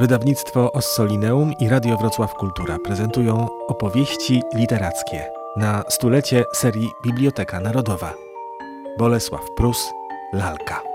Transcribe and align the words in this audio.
Wydawnictwo 0.00 0.72
Ossolineum 0.72 1.52
i 1.60 1.68
Radio 1.68 1.96
Wrocław 1.96 2.34
Kultura 2.34 2.78
prezentują 2.84 3.48
opowieści 3.68 4.42
literackie 4.54 5.30
na 5.56 5.84
stulecie 5.88 6.44
serii 6.52 6.88
Biblioteka 7.04 7.60
Narodowa. 7.60 8.14
Bolesław 8.98 9.42
Prus, 9.56 9.92
Lalka. 10.32 10.89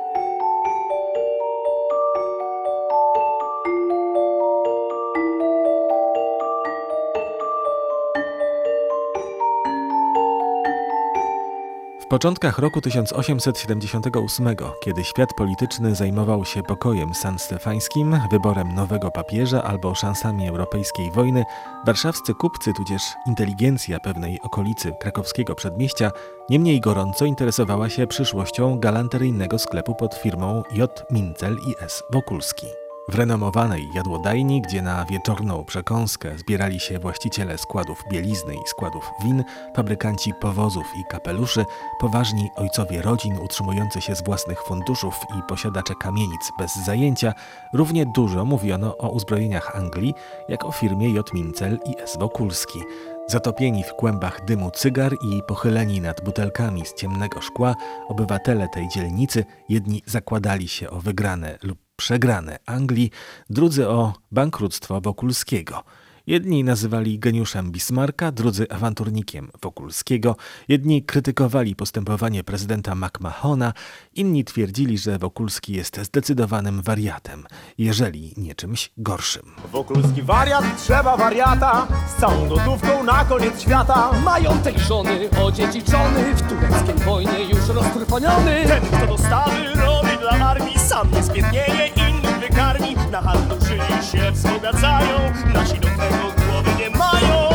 Początkach 12.16 12.60
roku 12.60 12.82
1878, 12.82 14.56
kiedy 14.84 15.04
świat 15.04 15.34
polityczny 15.34 15.96
zajmował 15.96 16.45
się 16.45 16.63
pokojem 16.63 17.13
sanstefańskim, 17.13 18.20
wyborem 18.31 18.76
nowego 18.76 19.12
papieża 19.12 19.63
albo 19.63 19.95
szansami 19.95 20.48
europejskiej 20.48 21.12
wojny, 21.12 21.44
warszawscy 21.86 22.34
kupcy 22.34 22.73
tudzież 22.73 23.02
inteligencja 23.27 23.99
pewnej 23.99 24.39
okolicy 24.41 24.91
krakowskiego 24.99 25.55
przedmieścia 25.55 26.12
niemniej 26.49 26.80
gorąco 26.80 27.25
interesowała 27.25 27.89
się 27.89 28.08
przyszłością 28.08 28.80
galanteryjnego 28.80 29.59
sklepu 29.59 29.95
pod 29.95 30.16
firmą 30.16 30.63
J. 30.72 31.05
Mincel 31.11 31.58
i 31.67 31.86
S. 31.86 32.03
Wokulski. 32.13 32.84
W 33.09 33.16
renomowanej 33.16 33.90
jadłodajni, 33.95 34.62
gdzie 34.62 34.82
na 34.82 35.05
wieczorną 35.05 35.66
przekąskę 35.66 36.38
zbierali 36.38 36.80
się 36.80 37.00
właściciele 37.00 37.58
składów 37.58 38.04
bielizny 38.12 38.54
i 38.54 38.68
składów 38.68 39.12
win, 39.23 39.44
fabrykanci 39.76 40.34
powozów 40.34 40.86
i 41.00 41.04
kapeluszy, 41.09 41.66
poważni 42.00 42.50
ojcowie 42.55 43.02
rodzin 43.02 43.38
utrzymujący 43.38 44.02
się 44.02 44.16
z 44.16 44.23
własnych 44.23 44.64
funduszów 44.64 45.16
i 45.40 45.44
posiadacze 45.48 45.94
kamienic 45.95 46.52
bez 46.59 46.76
zajęcia, 46.86 47.34
równie 47.73 48.05
dużo 48.16 48.45
mówiono 48.45 48.98
o 48.98 49.09
uzbrojeniach 49.09 49.76
Anglii, 49.76 50.14
jak 50.50 50.66
o 50.66 50.72
firmie 50.72 51.09
J. 51.09 51.34
Mincel 51.34 51.80
i 51.86 52.02
S. 52.02 52.17
Wokulski. 52.19 52.80
Zatopieni 53.28 53.84
w 53.84 53.94
kłębach 53.94 54.45
dymu 54.45 54.72
cygar 54.72 55.14
i 55.14 55.42
pochyleni 55.47 56.02
nad 56.02 56.23
butelkami 56.23 56.86
z 56.86 56.94
ciemnego 56.94 57.42
szkła, 57.42 57.75
obywatele 58.08 58.67
tej 58.69 58.88
dzielnicy 58.88 59.45
jedni 59.69 60.02
zakładali 60.06 60.67
się 60.67 60.90
o 60.90 61.00
wygrane 61.00 61.58
lub 61.64 61.84
przegrane 61.95 62.59
Anglii, 62.65 63.11
drudzy 63.49 63.89
o 63.89 64.13
bankructwo 64.31 65.01
Wokulskiego. 65.01 65.83
Jedni 66.27 66.63
nazywali 66.63 67.19
geniuszem 67.19 67.71
Bismarcka, 67.71 68.31
drudzy 68.31 68.67
awanturnikiem 68.69 69.51
Wokulskiego, 69.61 70.35
jedni 70.67 71.03
krytykowali 71.03 71.75
postępowanie 71.75 72.43
prezydenta 72.43 72.95
McMahona, 72.95 73.73
inni 74.16 74.45
twierdzili, 74.45 74.97
że 74.97 75.17
Wokulski 75.17 75.73
jest 75.73 75.99
zdecydowanym 76.03 76.81
wariatem, 76.81 77.43
jeżeli 77.77 78.33
nie 78.38 78.55
czymś 78.55 78.91
gorszym. 78.97 79.51
Wokulski 79.71 80.21
wariat, 80.21 80.83
trzeba 80.83 81.17
wariata 81.17 81.88
Z 82.17 82.21
całą 82.21 82.49
gotówką 82.49 83.03
na 83.03 83.25
koniec 83.25 83.61
świata 83.61 84.11
Majątek 84.23 84.79
żony 84.79 85.29
odziedziczony 85.43 86.35
W 86.35 86.41
tureckiej 86.41 87.05
wojnie 87.05 87.43
już 87.49 87.67
roztrwoniony 87.67 88.63
Ten, 88.67 88.81
kto 88.81 89.07
dostawy 89.07 89.73
robi 89.75 90.17
dla 90.21 90.31
armii 90.31 90.75
Sam 90.95 91.11
nie 91.11 91.23
spiętnieje, 91.23 91.88
innych 91.88 92.39
wykarmi. 92.39 92.95
Na 93.11 93.21
handlu 93.21 93.55
żyli 93.65 94.03
się 94.11 94.31
wzbogacają 94.31 95.33
Nasi 95.53 95.79
do 95.79 95.88
tego 95.88 96.33
głowy 96.47 96.69
nie 96.79 96.89
mają. 96.89 97.49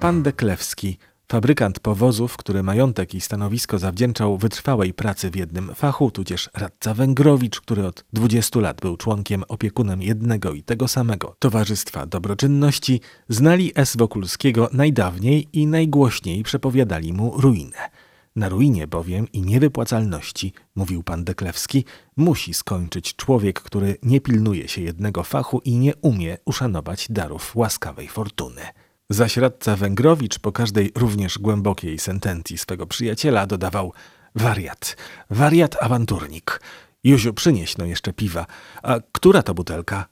Pan 0.00 0.22
Deklewski, 0.22 0.98
fabrykant 1.30 1.80
powozów, 1.80 2.36
który 2.36 2.62
majątek 2.62 3.14
i 3.14 3.20
stanowisko 3.20 3.78
zawdzięczał 3.78 4.38
wytrwałej 4.38 4.94
pracy 4.94 5.30
w 5.30 5.36
jednym 5.36 5.74
fachu, 5.74 6.10
tudzież 6.10 6.50
radca 6.54 6.94
Węgrowicz, 6.94 7.60
który 7.60 7.86
od 7.86 8.04
20 8.12 8.60
lat 8.60 8.80
był 8.80 8.96
członkiem 8.96 9.44
opiekunem 9.48 10.02
jednego 10.02 10.52
i 10.52 10.62
tego 10.62 10.88
samego 10.88 11.36
Towarzystwa 11.38 12.06
Dobroczynności, 12.06 13.00
znali 13.28 13.72
S. 13.74 13.96
Wokulskiego 13.96 14.68
najdawniej 14.72 15.48
i 15.52 15.66
najgłośniej 15.66 16.42
przepowiadali 16.42 17.12
mu 17.12 17.40
ruinę. 17.40 17.90
Na 18.36 18.48
ruinie 18.48 18.86
bowiem 18.86 19.26
i 19.32 19.42
niewypłacalności, 19.42 20.52
mówił 20.74 21.02
pan 21.02 21.24
Deklewski, 21.24 21.84
musi 22.16 22.54
skończyć 22.54 23.16
człowiek, 23.16 23.60
który 23.60 23.96
nie 24.02 24.20
pilnuje 24.20 24.68
się 24.68 24.82
jednego 24.82 25.22
fachu 25.22 25.60
i 25.64 25.78
nie 25.78 25.96
umie 25.96 26.38
uszanować 26.44 27.06
darów 27.10 27.56
łaskawej 27.56 28.08
fortuny. 28.08 28.62
Zaś 29.10 29.36
radca 29.36 29.76
Węgrowicz 29.76 30.38
po 30.38 30.52
każdej 30.52 30.92
również 30.94 31.38
głębokiej 31.38 31.98
sentencji 31.98 32.58
swego 32.58 32.86
przyjaciela 32.86 33.46
dodawał 33.46 33.92
wariat, 34.34 34.96
wariat 35.30 35.82
awanturnik. 35.82 36.60
Józiu, 37.04 37.34
przynieś 37.34 37.78
no 37.78 37.84
jeszcze 37.84 38.12
piwa. 38.12 38.46
A 38.82 38.96
która 39.12 39.42
to 39.42 39.54
butelka? 39.54 40.06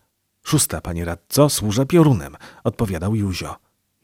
Szósta, 0.44 0.80
panie 0.80 1.04
radco, 1.04 1.50
służę 1.50 1.86
piorunem, 1.86 2.36
odpowiadał 2.64 3.14
Józio. 3.14 3.56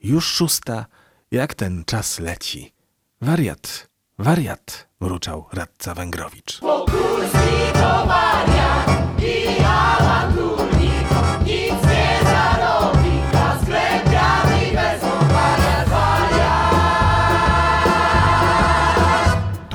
Już 0.03 0.25
szósta, 0.25 0.85
jak 1.31 1.53
ten 1.53 1.85
czas 1.85 2.19
leci. 2.19 2.73
Wariat, 3.21 3.87
wariat, 4.19 4.87
mruczał 4.99 5.45
radca 5.53 5.93
Węgrowicz. 5.93 6.61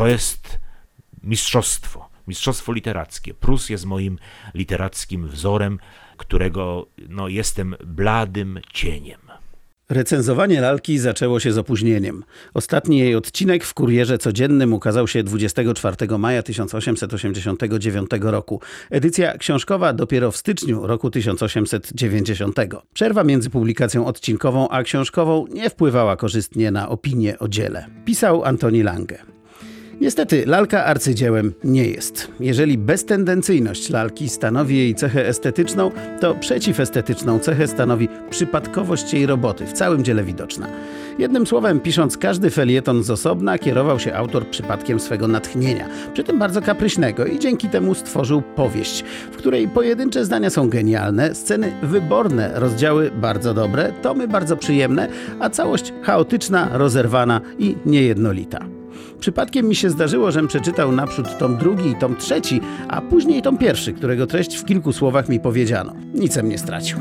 To 0.01 0.07
jest 0.07 0.59
mistrzostwo, 1.23 2.09
mistrzostwo 2.27 2.73
literackie. 2.73 3.35
Prus 3.35 3.71
jest 3.71 3.85
moim 3.85 4.19
literackim 4.55 5.29
wzorem, 5.29 5.79
którego 6.17 6.87
no, 7.09 7.29
jestem 7.29 7.75
bladym 7.87 8.61
cieniem. 8.73 9.21
Recenzowanie 9.89 10.61
lalki 10.61 10.99
zaczęło 10.99 11.41
się 11.41 11.53
z 11.53 11.59
opóźnieniem. 11.59 12.25
Ostatni 12.55 12.99
jej 12.99 13.15
odcinek 13.15 13.65
w 13.65 13.75
kurierze 13.75 14.19
codziennym 14.19 14.73
ukazał 14.73 15.09
się 15.09 15.23
24 15.23 16.19
maja 16.19 16.43
1889 16.43 18.11
roku. 18.21 18.61
Edycja 18.91 19.39
książkowa 19.39 19.93
dopiero 19.93 20.31
w 20.31 20.37
styczniu 20.37 20.87
roku 20.87 21.11
1890. 21.11 22.57
Przerwa 22.93 23.25
między 23.25 23.51
publikacją 23.51 24.07
odcinkową 24.07 24.69
a 24.69 24.83
książkową 24.83 25.47
nie 25.51 25.71
wpływała 25.71 26.17
korzystnie 26.17 26.71
na 26.71 26.89
opinię 26.89 27.39
o 27.39 27.49
dziele. 27.49 27.87
Pisał 28.05 28.45
Antoni 28.45 28.83
Lange. 28.83 29.40
Niestety, 30.01 30.45
lalka 30.47 30.85
arcydziełem 30.85 31.53
nie 31.65 31.85
jest. 31.85 32.29
Jeżeli 32.41 32.79
beztendencyjność 32.79 33.91
lalki 33.91 34.29
stanowi 34.29 34.77
jej 34.77 34.95
cechę 34.95 35.29
estetyczną, 35.29 35.91
to 36.21 36.35
przeciwestetyczną 36.35 37.39
cechę 37.39 37.69
stanowi 37.69 38.09
przypadkowość 38.31 39.15
jej 39.15 39.27
roboty, 39.27 39.67
w 39.67 39.73
całym 39.73 40.05
dziele 40.05 40.25
widoczna. 40.25 40.67
Jednym 41.19 41.47
słowem, 41.47 41.81
pisząc 41.81 42.17
każdy 42.17 42.51
felieton 42.51 43.03
z 43.03 43.11
osobna, 43.11 43.59
kierował 43.59 43.99
się 43.99 44.15
autor 44.15 44.47
przypadkiem 44.47 45.01
swego 45.01 45.29
natchnienia, 45.29 45.89
przy 46.15 46.25
tym 46.25 46.39
bardzo 46.39 46.63
kapryśnego 46.63 47.27
i 47.27 47.39
dzięki 47.39 47.69
temu 47.69 47.95
stworzył 47.95 48.43
powieść, 48.43 49.05
w 49.33 49.37
której 49.37 49.69
pojedyncze 49.69 50.25
zdania 50.25 50.51
są 50.51 50.69
genialne, 50.69 51.35
sceny 51.35 51.73
wyborne, 51.83 52.53
rozdziały 52.55 53.11
bardzo 53.11 53.55
dobre, 53.55 53.93
tomy 54.03 54.29
bardzo 54.29 54.57
przyjemne, 54.57 55.09
a 55.41 55.51
całość 55.51 55.93
chaotyczna, 56.03 56.69
rozerwana 56.73 57.41
i 57.59 57.77
niejednolita. 57.87 58.80
Przypadkiem 59.21 59.67
mi 59.67 59.75
się 59.75 59.91
zdarzyło, 59.91 60.31
żem 60.31 60.49
przeczytał 60.49 60.93
naprzód 60.93 61.39
tom 61.39 61.57
drugi 61.57 61.91
i 61.91 61.97
tom 61.97 62.17
trzeci, 62.17 62.61
a 62.89 63.01
później 63.01 63.43
tom 63.43 63.59
pierwszy, 63.59 63.93
którego 63.93 64.27
treść 64.27 64.57
w 64.57 64.65
kilku 64.65 64.93
słowach 64.93 65.29
mi 65.29 65.41
powiedziano. 65.41 65.93
Nicem 66.15 66.49
nie 66.49 66.59
stracił. 66.59 66.99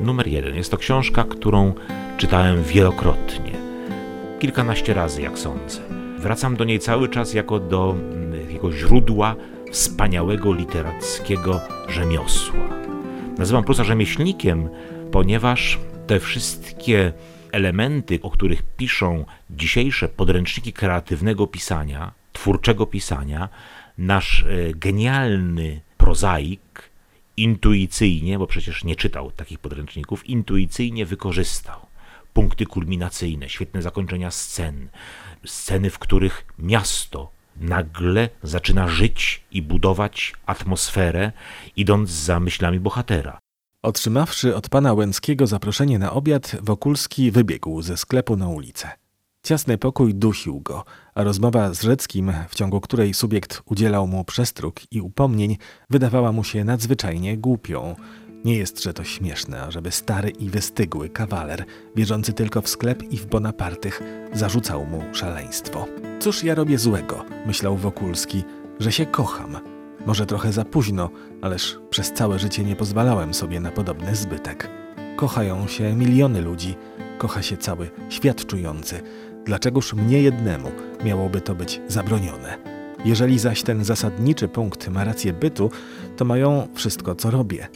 Numer 0.00 0.26
jeden. 0.28 0.56
Jest 0.56 0.70
to 0.70 0.76
książka, 0.76 1.24
którą 1.24 1.72
czytałem 2.16 2.62
wielokrotnie. 2.62 3.52
Kilkanaście 4.38 4.94
razy, 4.94 5.22
jak 5.22 5.38
sądzę. 5.38 5.85
Wracam 6.26 6.56
do 6.56 6.64
niej 6.64 6.78
cały 6.78 7.08
czas 7.08 7.34
jako 7.34 7.60
do 7.60 7.96
mm, 7.98 8.46
takiego 8.46 8.72
źródła 8.72 9.36
wspaniałego 9.72 10.52
literackiego 10.54 11.60
rzemiosła. 11.88 12.68
Nazywam 13.38 13.64
Prusa 13.64 13.84
rzemieślnikiem, 13.84 14.68
ponieważ 15.12 15.78
te 16.06 16.20
wszystkie 16.20 17.12
elementy, 17.52 18.18
o 18.22 18.30
których 18.30 18.62
piszą 18.62 19.24
dzisiejsze 19.50 20.08
podręczniki 20.08 20.72
kreatywnego 20.72 21.46
pisania, 21.46 22.12
twórczego 22.32 22.86
pisania, 22.86 23.48
nasz 23.98 24.44
e, 24.44 24.74
genialny 24.74 25.80
prozaik 25.98 26.90
intuicyjnie, 27.36 28.38
bo 28.38 28.46
przecież 28.46 28.84
nie 28.84 28.96
czytał 28.96 29.30
takich 29.30 29.58
podręczników, 29.58 30.26
intuicyjnie 30.26 31.06
wykorzystał. 31.06 31.80
punkty 32.32 32.66
kulminacyjne, 32.66 33.48
świetne 33.48 33.82
zakończenia 33.82 34.30
scen, 34.30 34.88
sceny, 35.44 35.90
w 35.90 35.98
których 35.98 36.44
miasto 36.58 37.30
nagle 37.60 38.28
zaczyna 38.42 38.88
żyć 38.88 39.44
i 39.52 39.62
budować 39.62 40.32
atmosferę, 40.46 41.32
idąc 41.76 42.10
za 42.10 42.40
myślami 42.40 42.80
bohatera. 42.80 43.38
Otrzymawszy 43.82 44.56
od 44.56 44.68
pana 44.68 44.92
Łęckiego 44.92 45.46
zaproszenie 45.46 45.98
na 45.98 46.12
obiad, 46.12 46.56
Wokulski 46.62 47.30
wybiegł 47.30 47.82
ze 47.82 47.96
sklepu 47.96 48.36
na 48.36 48.48
ulicę. 48.48 48.90
Ciasny 49.42 49.78
pokój 49.78 50.14
dusił 50.14 50.60
go, 50.60 50.84
a 51.14 51.22
rozmowa 51.22 51.74
z 51.74 51.82
Rzeckim, 51.82 52.32
w 52.48 52.54
ciągu 52.54 52.80
której 52.80 53.14
subiekt 53.14 53.62
udzielał 53.64 54.06
mu 54.06 54.24
przestróg 54.24 54.80
i 54.90 55.00
upomnień, 55.00 55.56
wydawała 55.90 56.32
mu 56.32 56.44
się 56.44 56.64
nadzwyczajnie 56.64 57.38
głupią. 57.38 57.96
Nie 58.46 58.56
jest, 58.56 58.82
że 58.82 58.92
to 58.92 59.04
śmieszne, 59.04 59.62
ażeby 59.62 59.90
stary 59.90 60.30
i 60.30 60.50
wystygły 60.50 61.08
kawaler, 61.08 61.64
wierzący 61.96 62.32
tylko 62.32 62.62
w 62.62 62.68
sklep 62.68 63.02
i 63.12 63.18
w 63.18 63.26
Bonapartych, 63.26 64.02
zarzucał 64.32 64.86
mu 64.86 65.02
szaleństwo. 65.12 65.86
Cóż 66.20 66.44
ja 66.44 66.54
robię 66.54 66.78
złego, 66.78 67.24
myślał 67.46 67.76
Wokulski, 67.76 68.44
że 68.80 68.92
się 68.92 69.06
kocham. 69.06 69.56
Może 70.06 70.26
trochę 70.26 70.52
za 70.52 70.64
późno, 70.64 71.10
ależ 71.42 71.78
przez 71.90 72.12
całe 72.12 72.38
życie 72.38 72.64
nie 72.64 72.76
pozwalałem 72.76 73.34
sobie 73.34 73.60
na 73.60 73.70
podobny 73.70 74.16
zbytek. 74.16 74.70
Kochają 75.16 75.68
się 75.68 75.94
miliony 75.94 76.40
ludzi, 76.40 76.74
kocha 77.18 77.42
się 77.42 77.56
cały 77.56 77.90
świat 78.08 78.46
czujący. 78.46 79.00
Dlaczegoż 79.44 79.94
mnie 79.94 80.22
jednemu 80.22 80.70
miałoby 81.04 81.40
to 81.40 81.54
być 81.54 81.80
zabronione? 81.88 82.58
Jeżeli 83.04 83.38
zaś 83.38 83.62
ten 83.62 83.84
zasadniczy 83.84 84.48
punkt 84.48 84.88
ma 84.88 85.04
rację 85.04 85.32
bytu, 85.32 85.70
to 86.16 86.24
mają 86.24 86.68
wszystko, 86.74 87.14
co 87.14 87.30
robię. 87.30 87.68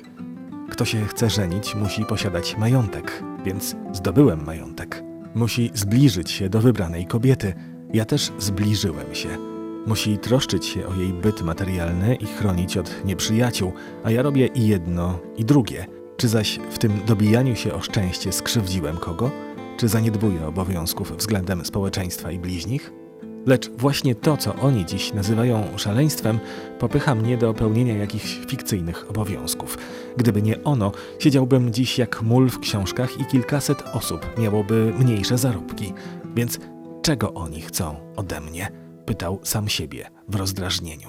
Kto 0.81 0.85
się 0.85 1.07
chce 1.07 1.31
żenić, 1.31 1.75
musi 1.75 2.05
posiadać 2.05 2.57
majątek, 2.57 3.23
więc 3.45 3.77
zdobyłem 3.93 4.45
majątek. 4.45 5.03
Musi 5.35 5.71
zbliżyć 5.75 6.31
się 6.31 6.49
do 6.49 6.61
wybranej 6.61 7.07
kobiety. 7.07 7.55
Ja 7.93 8.05
też 8.05 8.33
zbliżyłem 8.39 9.15
się. 9.15 9.29
Musi 9.87 10.19
troszczyć 10.19 10.67
się 10.67 10.87
o 10.87 10.95
jej 10.95 11.13
byt 11.13 11.43
materialny 11.43 12.15
i 12.15 12.27
chronić 12.27 12.77
od 12.77 13.05
nieprzyjaciół, 13.05 13.73
a 14.05 14.11
ja 14.11 14.23
robię 14.23 14.47
i 14.47 14.67
jedno, 14.67 15.19
i 15.37 15.45
drugie. 15.45 15.87
Czy 16.17 16.29
zaś 16.29 16.61
w 16.71 16.79
tym 16.79 16.93
dobijaniu 17.07 17.57
się 17.57 17.75
o 17.75 17.81
szczęście 17.81 18.33
skrzywdziłem 18.33 18.97
kogo? 18.97 19.31
Czy 19.77 19.89
zaniedbuję 19.89 20.47
obowiązków 20.47 21.17
względem 21.17 21.65
społeczeństwa 21.65 22.31
i 22.31 22.39
bliźnich? 22.39 23.00
Lecz 23.47 23.71
właśnie 23.71 24.15
to, 24.15 24.37
co 24.37 24.55
oni 24.55 24.87
dziś 24.87 25.13
nazywają 25.13 25.65
szaleństwem, 25.77 26.39
popycha 26.79 27.15
mnie 27.15 27.37
do 27.37 27.55
pełnienia 27.55 27.97
jakichś 27.97 28.41
fikcyjnych 28.49 29.11
obowiązków. 29.11 29.79
Gdyby 30.17 30.43
nie 30.43 30.65
ono, 30.65 30.93
siedziałbym 31.19 31.73
dziś 31.73 31.99
jak 31.99 32.23
mól 32.23 32.51
w 32.51 32.61
książkach 32.61 33.21
i 33.21 33.25
kilkaset 33.25 33.83
osób 33.93 34.39
miałoby 34.39 34.93
mniejsze 34.99 35.39
zarobki. 35.39 35.93
Więc 36.35 36.59
czego 37.03 37.35
oni 37.35 37.61
chcą 37.61 37.97
ode 38.17 38.41
mnie? 38.41 38.69
Pytał 39.07 39.41
sam 39.43 39.69
siebie 39.69 40.07
w 40.29 40.35
rozdrażnieniu. 40.35 41.09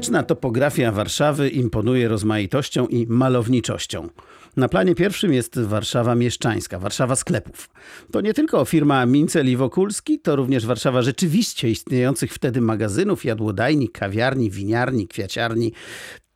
Społeczna 0.00 0.22
topografia 0.22 0.92
Warszawy 0.92 1.48
imponuje 1.48 2.08
rozmaitością 2.08 2.86
i 2.86 3.06
malowniczością. 3.06 4.08
Na 4.56 4.68
planie 4.68 4.94
pierwszym 4.94 5.32
jest 5.32 5.60
Warszawa 5.60 6.14
mieszczańska, 6.14 6.78
Warszawa 6.78 7.16
sklepów. 7.16 7.70
To 8.12 8.20
nie 8.20 8.34
tylko 8.34 8.64
firma 8.64 9.06
Mincel 9.06 9.48
i 9.48 9.56
Wokulski, 9.56 10.18
to 10.18 10.36
również 10.36 10.66
Warszawa 10.66 11.02
rzeczywiście 11.02 11.70
istniejących 11.70 12.32
wtedy 12.32 12.60
magazynów, 12.60 13.24
jadłodajni, 13.24 13.88
kawiarni, 13.88 14.50
winiarni, 14.50 15.08
kwiaciarni. 15.08 15.72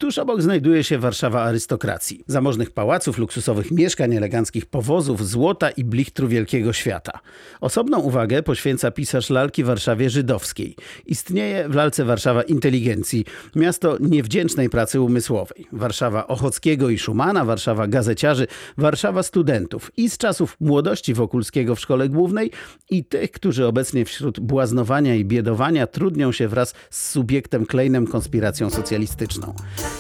Tuż 0.05 0.19
obok 0.19 0.43
znajduje 0.43 0.85
się 0.85 0.99
Warszawa 0.99 1.43
arystokracji. 1.43 2.25
Zamożnych 2.27 2.71
pałaców, 2.71 3.19
luksusowych 3.19 3.71
mieszkań, 3.71 4.15
eleganckich 4.15 4.67
powozów, 4.67 5.29
złota 5.29 5.71
i 5.71 5.85
blichtru 5.85 6.29
wielkiego 6.29 6.73
świata. 6.73 7.19
Osobną 7.61 7.99
uwagę 7.99 8.43
poświęca 8.43 8.91
pisarz 8.91 9.31
lalki 9.31 9.65
Warszawie 9.65 10.11
żydowskiej. 10.11 10.77
Istnieje 11.07 11.69
w 11.69 11.75
lalce 11.75 12.05
Warszawa 12.05 12.43
inteligencji, 12.43 13.25
miasto 13.57 13.97
niewdzięcznej 14.01 14.71
pracy 14.71 15.01
umysłowej. 15.01 15.67
Warszawa 15.73 16.27
Ochockiego 16.27 16.91
i 16.91 16.99
Szumana, 16.99 17.45
Warszawa 17.45 17.87
gazeciarzy, 17.87 18.47
Warszawa 18.79 19.23
studentów. 19.23 19.91
I 19.97 20.11
z 20.11 20.19
czasów 20.19 20.57
młodości 20.61 21.15
Wokulskiego 21.15 21.77
w 21.77 21.81
szkole 21.81 22.09
głównej 22.09 22.51
i 22.91 23.05
tych, 23.05 23.31
którzy 23.31 23.67
obecnie 23.67 24.05
wśród 24.05 24.41
błaznowania 24.41 25.15
i 25.15 25.25
biedowania 25.25 25.87
trudnią 25.87 26.33
się 26.33 26.49
wraz 26.49 26.75
z 26.91 27.11
subiektem 27.11 27.67
Klejnem 27.67 28.07
konspiracją 28.07 28.71
socjalistyczną. 28.71 29.55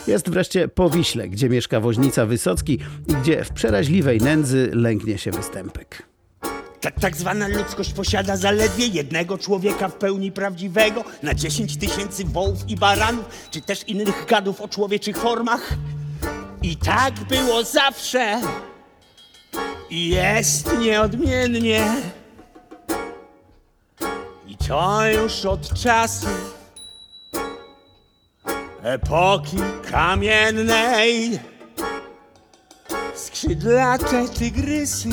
Jest 0.06 0.30
wreszcie 0.30 0.68
Powiśle, 0.68 1.28
gdzie 1.28 1.48
mieszka 1.48 1.80
woźnica 1.80 2.26
Wysocki 2.26 2.78
i 3.08 3.14
gdzie 3.14 3.44
w 3.44 3.52
przeraźliwej 3.52 4.20
nędzy 4.20 4.70
lęknie 4.72 5.18
się 5.18 5.30
występek. 5.30 6.02
Ta, 6.80 6.90
tak 6.90 7.16
zwana 7.16 7.48
ludzkość 7.48 7.92
posiada 7.92 8.36
zaledwie 8.36 8.86
jednego 8.86 9.38
człowieka 9.38 9.88
w 9.88 9.94
pełni 9.94 10.32
prawdziwego 10.32 11.04
na 11.22 11.34
10 11.34 11.76
tysięcy 11.76 12.24
wołów 12.24 12.68
i 12.68 12.76
baranów, 12.76 13.24
czy 13.50 13.60
też 13.60 13.88
innych 13.88 14.26
gadów 14.28 14.60
o 14.60 14.68
człowieczych 14.68 15.16
formach. 15.16 15.74
I 16.62 16.76
tak 16.76 17.14
było 17.28 17.64
zawsze. 17.64 18.40
I 19.90 20.08
jest 20.08 20.78
nieodmiennie. 20.78 21.94
I 24.48 24.56
to 24.56 25.10
już 25.10 25.44
od 25.44 25.74
czasu 25.82 26.26
epoki 28.84 29.56
kamiennej. 29.90 31.40
Skrzydlate 33.14 34.28
tygrysy, 34.28 35.08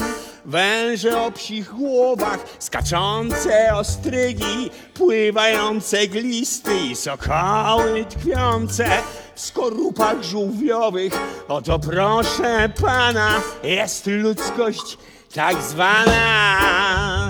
węże 0.46 1.22
o 1.22 1.32
psich 1.32 1.70
głowach, 1.70 2.40
skaczące 2.60 3.76
ostrygi, 3.76 4.70
pływające 4.94 6.08
glisty 6.08 6.78
i 6.78 6.96
sokoły 6.96 8.06
tkwiące 8.10 8.88
w 9.36 9.42
skorupach 9.42 10.24
żółwiowych. 10.24 11.14
Oto 11.48 11.80
proszę 11.80 12.70
pana, 12.82 13.42
jest 13.64 14.08
ludzkość 14.08 14.98
tak 15.34 15.62
zwana. 15.62 17.21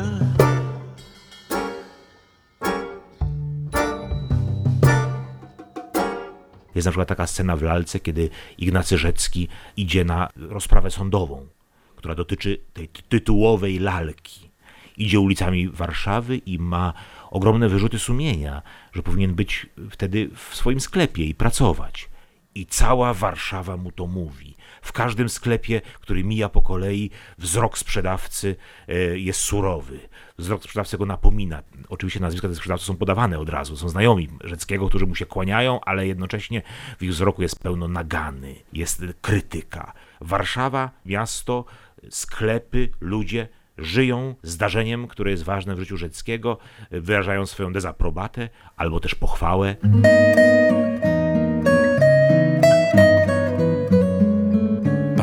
Jest 6.82 6.86
na 6.86 6.92
przykład 6.92 7.08
taka 7.08 7.28
scena 7.28 7.56
w 7.56 7.62
lalce, 7.62 8.00
kiedy 8.00 8.30
Ignacy 8.58 8.98
Rzecki 8.98 9.48
idzie 9.78 10.06
na 10.06 10.30
rozprawę 10.36 10.92
sądową, 10.92 11.48
która 11.96 12.16
dotyczy 12.16 12.58
tej 12.74 12.88
ty- 12.88 13.02
tytułowej 13.02 13.80
lalki. 13.80 14.50
Idzie 14.98 15.20
ulicami 15.20 15.70
Warszawy 15.70 16.38
i 16.38 16.60
ma 16.60 16.94
ogromne 17.30 17.70
wyrzuty 17.70 18.00
sumienia, 18.00 18.62
że 18.94 19.04
powinien 19.04 19.34
być 19.34 19.66
wtedy 19.90 20.30
w 20.36 20.56
swoim 20.56 20.80
sklepie 20.80 21.26
i 21.26 21.36
pracować. 21.36 22.10
I 22.56 22.66
cała 22.66 23.14
Warszawa 23.14 23.78
mu 23.78 23.92
to 23.92 24.08
mówi. 24.08 24.56
W 24.82 24.92
każdym 24.92 25.30
sklepie, 25.30 25.82
który 26.00 26.24
mija 26.24 26.50
po 26.50 26.62
kolei, 26.62 27.10
wzrok 27.38 27.78
sprzedawcy 27.78 28.56
e, 28.88 28.94
jest 29.20 29.40
surowy. 29.40 30.00
Wzrok 30.38 30.64
sprzedawcy 30.64 30.98
go 30.98 31.06
napomina. 31.06 31.64
Oczywiście 31.90 32.20
nazwiska 32.20 32.48
tych 32.48 32.58
sprzedawców 32.58 32.88
są 32.88 32.98
podawane 32.98 33.40
od 33.40 33.50
razu. 33.50 33.78
Są 33.78 33.90
znajomi 33.90 34.30
Rzeckiego, 34.44 34.90
którzy 34.90 35.06
mu 35.06 35.16
się 35.16 35.26
kłaniają, 35.26 35.80
ale 35.82 36.08
jednocześnie 36.08 36.62
w 37.00 37.04
ich 37.04 37.12
wzroku 37.12 37.42
jest 37.42 37.60
pełno 37.60 37.88
nagany, 37.88 38.56
jest 38.74 39.04
krytyka. 39.22 39.94
Warszawa, 40.22 40.92
miasto, 41.06 41.66
sklepy, 42.10 42.90
ludzie 43.02 43.48
żyją 43.78 44.36
zdarzeniem, 44.44 45.08
które 45.08 45.32
jest 45.32 45.44
ważne 45.44 45.76
w 45.76 45.80
życiu 45.80 45.98
Rzeckiego, 45.98 46.58
wyrażają 46.92 47.46
swoją 47.46 47.74
dezaprobatę 47.74 48.50
albo 48.78 49.00
też 49.00 49.16
pochwałę. 49.16 49.76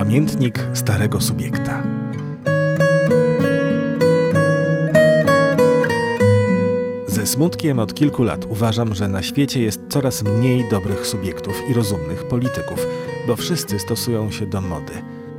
Pamiętnik 0.09 0.67
starego 0.75 1.21
subiekta. 1.21 1.83
Ze 7.07 7.27
smutkiem 7.27 7.79
od 7.79 7.95
kilku 7.95 8.23
lat 8.23 8.45
uważam, 8.45 8.95
że 8.95 9.09
na 9.09 9.23
świecie 9.23 9.63
jest 9.63 9.81
coraz 9.89 10.23
mniej 10.23 10.69
dobrych 10.71 11.07
subiektów 11.07 11.63
i 11.71 11.75
rozumnych 11.75 12.29
polityków, 12.29 12.87
bo 13.27 13.37
wszyscy 13.37 13.79
stosują 13.79 14.31
się 14.31 14.47
do 14.47 14.61
mody. 14.61 14.93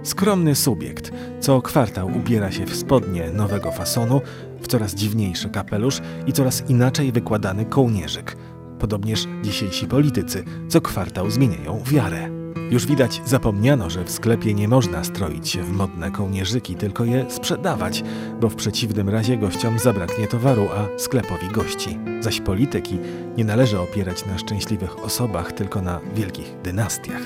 Skromny 0.03 0.55
subiekt 0.55 1.11
co 1.39 1.61
kwartał 1.61 2.07
ubiera 2.07 2.51
się 2.51 2.65
w 2.65 2.75
spodnie 2.75 3.29
nowego 3.31 3.71
fasonu, 3.71 4.21
w 4.61 4.67
coraz 4.67 4.95
dziwniejszy 4.95 5.49
kapelusz 5.49 6.01
i 6.27 6.33
coraz 6.33 6.69
inaczej 6.69 7.11
wykładany 7.11 7.65
kołnierzyk. 7.65 8.37
Podobnież 8.79 9.27
dzisiejsi 9.43 9.87
politycy 9.87 10.43
co 10.67 10.81
kwartał 10.81 11.29
zmieniają 11.29 11.83
wiarę. 11.85 12.38
Już 12.71 12.85
widać, 12.85 13.21
zapomniano, 13.25 13.89
że 13.89 14.03
w 14.03 14.11
sklepie 14.11 14.53
nie 14.53 14.67
można 14.67 15.03
stroić 15.03 15.49
się 15.49 15.63
w 15.63 15.71
modne 15.71 16.11
kołnierzyki, 16.11 16.75
tylko 16.75 17.05
je 17.05 17.25
sprzedawać, 17.29 18.03
bo 18.41 18.49
w 18.49 18.55
przeciwnym 18.55 19.09
razie 19.09 19.37
gościom 19.37 19.79
zabraknie 19.79 20.27
towaru, 20.27 20.67
a 20.75 20.99
sklepowi 20.99 21.47
gości. 21.47 21.99
Zaś 22.19 22.41
polityki 22.41 22.97
nie 23.37 23.45
należy 23.45 23.79
opierać 23.79 24.25
na 24.25 24.37
szczęśliwych 24.37 25.03
osobach, 25.03 25.51
tylko 25.51 25.81
na 25.81 25.99
wielkich 26.15 26.61
dynastiach. 26.63 27.21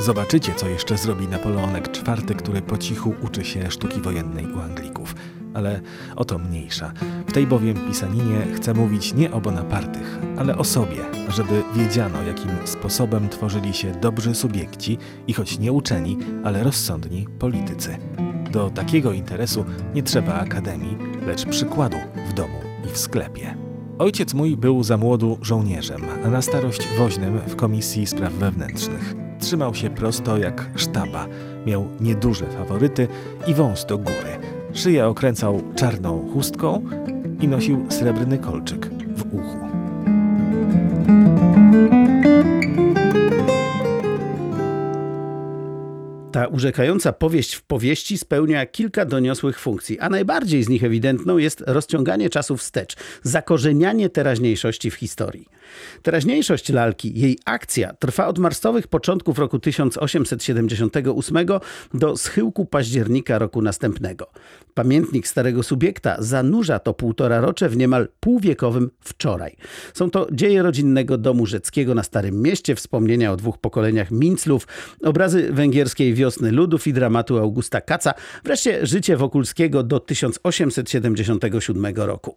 Zobaczycie, 0.00 0.54
co 0.54 0.68
jeszcze 0.68 0.96
zrobi 0.96 1.28
Napoleonek 1.28 1.88
IV, 1.98 2.34
który 2.34 2.62
po 2.62 2.78
cichu 2.78 3.14
uczy 3.22 3.44
się 3.44 3.70
sztuki 3.70 4.00
wojennej 4.00 4.46
u 4.52 4.60
Anglików. 4.60 4.95
Ale 5.56 5.80
o 6.16 6.24
to 6.24 6.38
mniejsza. 6.38 6.92
W 7.26 7.32
tej 7.32 7.46
bowiem 7.46 7.76
pisaninie 7.88 8.46
chcę 8.54 8.74
mówić 8.74 9.14
nie 9.14 9.32
o 9.32 9.40
Bonapartych, 9.40 10.18
ale 10.38 10.58
o 10.58 10.64
sobie, 10.64 10.96
żeby 11.28 11.62
wiedziano, 11.74 12.22
jakim 12.22 12.50
sposobem 12.64 13.28
tworzyli 13.28 13.74
się 13.74 13.92
dobrzy 13.92 14.34
subiekci 14.34 14.98
i 15.26 15.32
choć 15.32 15.58
nie 15.58 15.72
uczeni, 15.72 16.18
ale 16.44 16.62
rozsądni 16.62 17.26
politycy. 17.38 17.96
Do 18.52 18.70
takiego 18.70 19.12
interesu 19.12 19.64
nie 19.94 20.02
trzeba 20.02 20.34
akademii, 20.34 20.98
lecz 21.26 21.46
przykładu 21.46 21.96
w 22.30 22.32
domu 22.32 22.58
i 22.84 22.88
w 22.88 22.98
sklepie. 22.98 23.56
Ojciec 23.98 24.34
mój 24.34 24.56
był 24.56 24.82
za 24.82 24.96
młodu 24.96 25.38
żołnierzem, 25.42 26.02
a 26.24 26.28
na 26.28 26.42
starość 26.42 26.88
woźnym 26.98 27.38
w 27.46 27.56
Komisji 27.56 28.06
Spraw 28.06 28.32
Wewnętrznych. 28.32 29.14
Trzymał 29.40 29.74
się 29.74 29.90
prosto 29.90 30.38
jak 30.38 30.70
sztaba, 30.76 31.26
miał 31.66 31.88
nieduże 32.00 32.46
faworyty 32.46 33.08
i 33.46 33.54
wąs 33.54 33.86
do 33.86 33.98
góry. 33.98 34.35
Szyję 34.76 35.06
okręcał 35.06 35.62
czarną 35.76 36.30
chustką 36.32 36.82
i 37.40 37.48
nosił 37.48 37.86
srebrny 37.90 38.38
kolczyk 38.38 38.86
w 39.16 39.34
uchu. 39.34 39.66
Ta 46.32 46.46
urzekająca 46.46 47.12
powieść 47.12 47.54
w 47.54 47.62
powieści 47.62 48.18
spełnia 48.18 48.66
kilka 48.66 49.04
doniosłych 49.04 49.58
funkcji, 49.58 50.00
a 50.00 50.08
najbardziej 50.08 50.62
z 50.62 50.68
nich 50.68 50.84
ewidentną 50.84 51.38
jest 51.38 51.64
rozciąganie 51.66 52.30
czasu 52.30 52.56
wstecz, 52.56 52.96
zakorzenianie 53.22 54.08
teraźniejszości 54.08 54.90
w 54.90 54.94
historii. 54.94 55.48
Teraźniejszość 56.02 56.68
lalki, 56.68 57.20
jej 57.20 57.38
akcja 57.44 57.92
trwa 57.92 58.26
od 58.26 58.38
marcowych 58.38 58.86
początków 58.86 59.38
roku 59.38 59.58
1878 59.58 61.46
do 61.94 62.16
schyłku 62.16 62.66
października 62.66 63.38
roku 63.38 63.62
następnego. 63.62 64.30
Pamiętnik 64.74 65.28
starego 65.28 65.62
subiekta 65.62 66.16
zanurza 66.18 66.78
to 66.78 66.94
półtora 66.94 67.40
rocze 67.40 67.68
w 67.68 67.76
niemal 67.76 68.08
półwiekowym 68.20 68.90
wczoraj. 69.00 69.56
Są 69.94 70.10
to 70.10 70.26
dzieje 70.32 70.62
rodzinnego 70.62 71.18
domu 71.18 71.46
Rzeckiego 71.46 71.94
na 71.94 72.02
Starym 72.02 72.42
Mieście, 72.42 72.74
wspomnienia 72.74 73.32
o 73.32 73.36
dwóch 73.36 73.58
pokoleniach 73.58 74.10
Minclów, 74.10 74.66
obrazy 75.02 75.52
węgierskiej 75.52 76.14
wiosny 76.14 76.52
ludów 76.52 76.86
i 76.86 76.92
dramatu 76.92 77.38
Augusta 77.38 77.80
Kaca, 77.80 78.14
wreszcie 78.44 78.86
życie 78.86 79.16
Wokulskiego 79.16 79.82
do 79.82 80.00
1877 80.00 81.96
roku. 81.96 82.36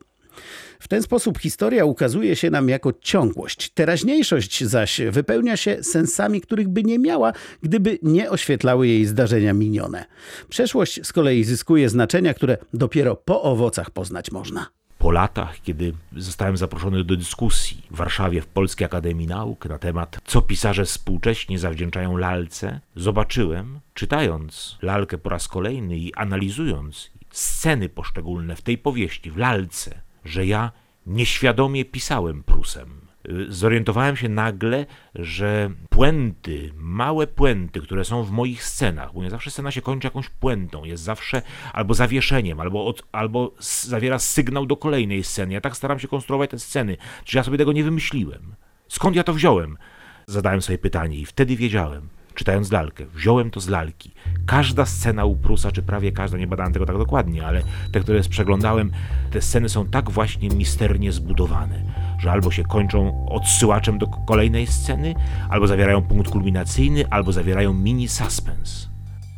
W 0.79 0.88
ten 0.88 1.03
sposób 1.03 1.38
historia 1.38 1.86
ukazuje 1.86 2.36
się 2.36 2.50
nam 2.50 2.69
jako 2.69 2.93
ciągłość. 3.01 3.69
Teraźniejszość 3.69 4.63
zaś 4.63 5.01
wypełnia 5.12 5.57
się 5.57 5.83
sensami, 5.83 6.41
których 6.41 6.67
by 6.67 6.83
nie 6.83 7.00
miała, 7.00 7.33
gdyby 7.63 8.00
nie 8.03 8.29
oświetlały 8.29 8.88
jej 8.88 9.05
zdarzenia 9.05 9.53
minione. 9.53 10.05
Przeszłość 10.50 11.00
z 11.03 11.13
kolei 11.13 11.43
zyskuje 11.43 11.89
znaczenia, 11.89 12.33
które 12.33 12.57
dopiero 12.74 13.15
po 13.15 13.41
owocach 13.41 13.91
poznać 13.91 14.31
można. 14.31 14.69
Po 15.00 15.12
latach, 15.12 15.62
kiedy 15.62 15.93
zostałem 16.17 16.57
zaproszony 16.57 17.03
do 17.03 17.15
dyskusji 17.15 17.81
w 17.91 17.95
Warszawie 17.95 18.41
w 18.41 18.48
Polskiej 18.48 18.86
Akademii 18.86 19.27
Nauk 19.27 19.65
na 19.65 19.77
temat, 19.77 20.17
co 20.25 20.41
pisarze 20.41 20.86
współcześnie 20.86 21.59
zawdzięczają 21.59 22.17
lalce, 22.17 22.79
zobaczyłem, 22.95 23.79
czytając 23.93 24.77
lalkę 24.81 25.17
po 25.17 25.29
raz 25.29 25.48
kolejny 25.48 25.98
i 25.98 26.13
analizując 26.13 27.12
sceny 27.31 27.89
poszczególne 27.89 28.55
w 28.55 28.62
tej 28.62 28.77
powieści, 28.77 29.31
w 29.31 29.38
lalce, 29.38 30.01
że 30.25 30.45
ja 30.45 30.71
nieświadomie 31.07 31.85
pisałem 31.85 32.43
Prusem. 32.43 33.01
Y, 33.29 33.53
Zorientowałem 33.53 34.15
się 34.15 34.29
nagle, 34.29 34.85
że 35.15 35.71
puenty, 35.89 36.73
małe 36.77 37.27
puenty, 37.27 37.81
które 37.81 38.05
są 38.05 38.23
w 38.23 38.31
moich 38.31 38.63
scenach, 38.63 39.13
bo 39.13 39.23
nie 39.23 39.29
zawsze 39.29 39.51
scena 39.51 39.71
się 39.71 39.81
kończy 39.81 40.07
jakąś 40.07 40.29
puentą, 40.29 40.85
jest 40.85 41.03
zawsze 41.03 41.41
albo 41.73 41.93
zawieszeniem, 41.93 42.59
albo, 42.59 42.85
od, 42.85 43.03
albo 43.11 43.53
zawiera 43.59 44.19
sygnał 44.19 44.65
do 44.65 44.77
kolejnej 44.77 45.23
sceny. 45.23 45.53
Ja 45.53 45.61
tak 45.61 45.77
staram 45.77 45.99
się 45.99 46.07
konstruować 46.07 46.49
te 46.49 46.59
sceny, 46.59 46.97
czy 47.23 47.38
ja 47.38 47.43
sobie 47.43 47.57
tego 47.57 47.73
nie 47.73 47.83
wymyśliłem. 47.83 48.55
Skąd 48.88 49.15
ja 49.15 49.23
to 49.23 49.33
wziąłem? 49.33 49.77
Zadałem 50.25 50.61
sobie 50.61 50.77
pytanie 50.77 51.17
i 51.17 51.25
wtedy 51.25 51.55
wiedziałem, 51.55 52.09
czytając 52.39 52.72
lalkę, 52.72 53.05
wziąłem 53.05 53.51
to 53.51 53.60
z 53.60 53.67
lalki. 53.67 54.12
Każda 54.46 54.86
scena 54.86 55.25
u 55.25 55.36
Prusa, 55.36 55.72
czy 55.72 55.81
prawie 55.81 56.12
każda, 56.12 56.38
nie 56.38 56.48
badałem 56.48 56.74
tego 56.74 56.86
tak 56.86 56.98
dokładnie, 56.98 57.46
ale 57.46 57.62
te, 57.91 58.00
które 58.00 58.22
przeglądałem, 58.22 58.91
te 59.31 59.41
sceny 59.41 59.69
są 59.69 59.86
tak 59.86 60.10
właśnie 60.10 60.50
misternie 60.50 61.12
zbudowane, 61.12 61.81
że 62.19 62.31
albo 62.31 62.51
się 62.51 62.63
kończą 62.63 63.25
odsyłaczem 63.29 63.98
do 63.98 64.08
kolejnej 64.08 64.67
sceny, 64.67 65.15
albo 65.50 65.67
zawierają 65.67 66.01
punkt 66.01 66.31
kulminacyjny, 66.31 67.10
albo 67.10 67.31
zawierają 67.31 67.74
mini 67.74 68.08
suspens. 68.08 68.89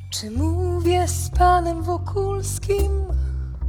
Czy 0.10 0.32
mówię 0.32 1.08
z 1.08 1.30
panem 1.30 1.84
Wokulskim? 1.84 2.92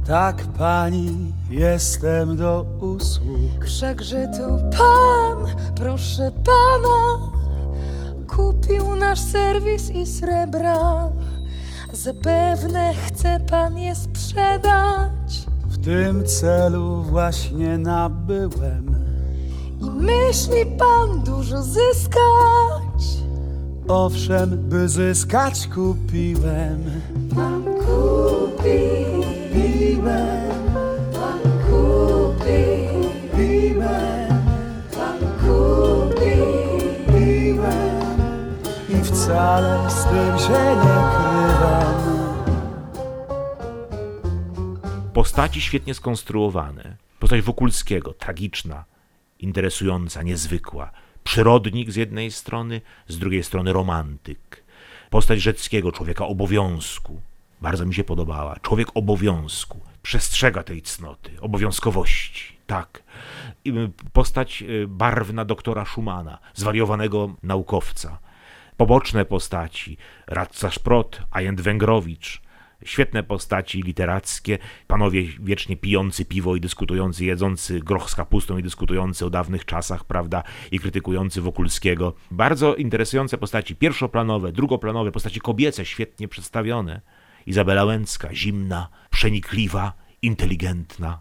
Tak, 0.07 0.43
pani, 0.57 1.33
jestem 1.49 2.37
do 2.37 2.65
usług. 2.79 3.65
Wszakże 3.65 4.27
to 4.27 4.77
pan, 4.77 5.55
proszę 5.75 6.31
pana, 6.31 7.32
kupił 8.35 8.95
nasz 8.95 9.19
serwis 9.19 9.89
i 9.89 10.05
srebra. 10.05 11.09
Zapewne 11.93 12.93
chce 12.93 13.39
pan 13.39 13.77
je 13.77 13.95
sprzedać 13.95 15.45
W 15.67 15.85
tym 15.85 16.25
celu 16.25 17.03
właśnie 17.03 17.77
nabyłem. 17.77 18.95
i 19.81 19.89
myśli 19.89 20.65
pan 20.65 21.23
dużo 21.23 21.63
zyskać. 21.63 23.03
Owszem, 23.87 24.49
by 24.69 24.89
zyskać 24.89 25.67
kupiłem. 25.67 26.83
Pan 27.35 27.63
kupi, 27.63 28.83
wcale 39.23 39.89
z 39.91 40.03
tym 40.03 40.39
się 40.39 40.75
nie 40.75 40.99
krywam. 41.15 41.93
Postaci 45.13 45.61
świetnie 45.61 45.93
skonstruowane. 45.93 46.97
Postać 47.19 47.41
Wokulskiego, 47.41 48.13
tragiczna, 48.13 48.85
interesująca, 49.39 50.23
niezwykła. 50.23 50.91
Przyrodnik 51.23 51.91
z 51.91 51.95
jednej 51.95 52.31
strony, 52.31 52.81
z 53.07 53.19
drugiej 53.19 53.43
strony 53.43 53.73
romantyk. 53.73 54.63
Postać 55.09 55.41
Rzeckiego, 55.41 55.91
człowieka 55.91 56.27
obowiązku. 56.27 57.21
Bardzo 57.61 57.85
mi 57.85 57.93
się 57.93 58.03
podobała. 58.03 58.59
Człowiek 58.61 58.87
obowiązku. 58.95 59.79
Przestrzega 60.01 60.63
tej 60.63 60.81
cnoty, 60.81 61.31
obowiązkowości. 61.41 62.57
Tak. 62.67 63.03
Y, 63.67 63.91
postać 64.13 64.61
y, 64.61 64.87
barwna 64.87 65.45
doktora 65.45 65.85
Schumana, 65.85 66.37
zwariowanego 66.53 67.35
naukowca. 67.43 68.17
Poboczne 68.77 69.25
postaci, 69.25 69.97
radca 70.27 70.71
Szprot, 70.71 71.21
Ajent 71.31 71.61
Węgrowicz, 71.61 72.41
Świetne 72.85 73.23
postaci 73.23 73.81
literackie, 73.81 74.57
panowie 74.87 75.23
wiecznie 75.39 75.77
pijący 75.77 76.25
piwo 76.25 76.55
i 76.55 76.61
dyskutujący, 76.61 77.25
jedzący 77.25 77.79
groch 77.79 78.09
z 78.09 78.15
kapustą 78.15 78.57
i 78.57 78.63
dyskutujący 78.63 79.25
o 79.25 79.29
dawnych 79.29 79.65
czasach, 79.65 80.03
prawda, 80.03 80.43
i 80.71 80.79
krytykujący 80.79 81.41
Wokulskiego. 81.41 82.13
Bardzo 82.31 82.75
interesujące 82.75 83.37
postaci 83.37 83.75
pierwszoplanowe, 83.75 84.51
drugoplanowe, 84.51 85.11
postaci 85.11 85.39
kobiece 85.39 85.85
świetnie 85.85 86.27
przedstawione. 86.27 87.01
Izabela 87.45 87.85
Łęcka, 87.85 88.35
zimna, 88.35 88.89
przenikliwa, 89.09 89.93
inteligentna, 90.21 91.19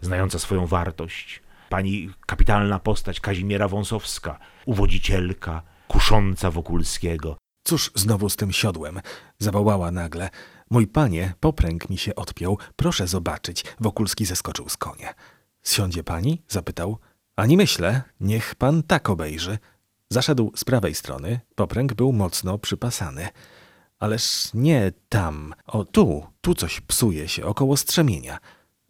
znająca 0.00 0.38
swoją 0.38 0.66
wartość. 0.66 1.42
Pani 1.68 2.10
kapitalna 2.26 2.78
postać 2.78 3.20
Kazimiera 3.20 3.68
Wąsowska, 3.68 4.38
uwodzicielka, 4.66 5.62
kusząca 5.92 6.50
Wokulskiego. 6.50 7.36
Cóż 7.64 7.90
znowu 7.94 8.28
z 8.28 8.36
tym 8.36 8.52
siodłem? 8.52 9.00
Zawołała 9.38 9.90
nagle. 9.90 10.30
Mój 10.70 10.86
panie, 10.86 11.34
popręg 11.40 11.90
mi 11.90 11.98
się 11.98 12.14
odpiął. 12.14 12.58
Proszę 12.76 13.06
zobaczyć. 13.06 13.64
Wokulski 13.80 14.24
zeskoczył 14.24 14.68
z 14.68 14.76
konia. 14.76 15.14
Zsiądzie 15.62 16.04
pani? 16.04 16.42
Zapytał. 16.48 16.98
Ani 17.36 17.56
myślę. 17.56 18.02
Niech 18.20 18.54
pan 18.54 18.82
tak 18.82 19.10
obejrzy. 19.10 19.58
Zaszedł 20.10 20.52
z 20.56 20.64
prawej 20.64 20.94
strony. 20.94 21.40
Popręg 21.54 21.94
był 21.94 22.12
mocno 22.12 22.58
przypasany. 22.58 23.28
Ależ 23.98 24.50
nie 24.54 24.92
tam. 25.08 25.54
O, 25.66 25.84
tu. 25.84 26.26
Tu 26.40 26.54
coś 26.54 26.80
psuje 26.80 27.28
się 27.28 27.44
około 27.44 27.76
strzemienia. 27.76 28.38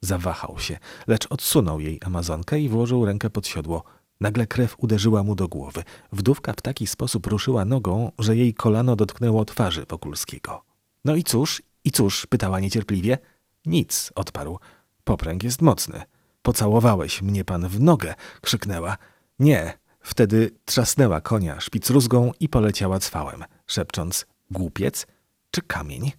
Zawahał 0.01 0.59
się, 0.59 0.79
lecz 1.07 1.27
odsunął 1.31 1.81
jej 1.81 2.01
amazonkę 2.05 2.61
i 2.61 2.69
włożył 2.69 3.05
rękę 3.05 3.31
pod 3.31 3.47
siodło. 3.47 3.85
Nagle 4.23 4.47
krew 4.47 4.75
uderzyła 4.79 5.23
mu 5.23 5.35
do 5.35 5.49
głowy. 5.49 5.83
Wdówka 6.13 6.53
w 6.53 6.61
taki 6.61 6.87
sposób 6.87 7.27
ruszyła 7.27 7.65
nogą, 7.65 8.13
że 8.19 8.37
jej 8.37 8.55
kolano 8.55 8.97
dotknęło 8.97 9.45
twarzy 9.45 9.87
Wokulskiego. 9.89 10.65
No 11.05 11.17
i 11.17 11.25
cóż, 11.25 11.63
i 11.85 11.91
cóż? 11.91 12.27
pytała 12.27 12.61
niecierpliwie. 12.61 13.19
Nic, 13.67 14.13
odparł. 14.15 14.59
Popręg 15.05 15.43
jest 15.43 15.63
mocny. 15.63 16.03
Pocałowałeś 16.43 17.23
mnie 17.23 17.45
pan 17.45 17.69
w 17.69 17.81
nogę, 17.81 18.15
krzyknęła. 18.41 18.97
Nie. 19.39 19.79
Wtedy 20.01 20.51
trzasnęła 20.65 21.21
konia 21.21 21.61
szpicruzgą 21.61 22.33
i 22.41 22.49
poleciała 22.49 22.99
cwałem, 22.99 23.45
szepcząc 23.67 24.27
głupiec 24.51 25.07
czy 25.51 25.63
kamień? 25.63 26.13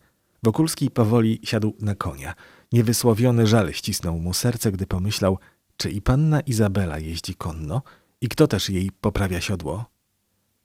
Wokulski 0.44 0.92
powoli 0.92 1.40
siadł 1.44 1.74
na 1.80 1.96
konia. 1.96 2.34
Niewysłowiony 2.72 3.48
żal 3.48 3.74
ścisnął 3.74 4.20
mu 4.20 4.34
serce, 4.34 4.72
gdy 4.72 4.88
pomyślał, 4.88 5.38
czy 5.78 5.92
i 5.92 6.02
panna 6.02 6.42
Izabela 6.42 7.00
jeździ 7.00 7.36
konno 7.36 7.82
i 8.22 8.30
kto 8.30 8.48
też 8.48 8.70
jej 8.70 8.92
poprawia 9.02 9.42
siodło. 9.42 9.86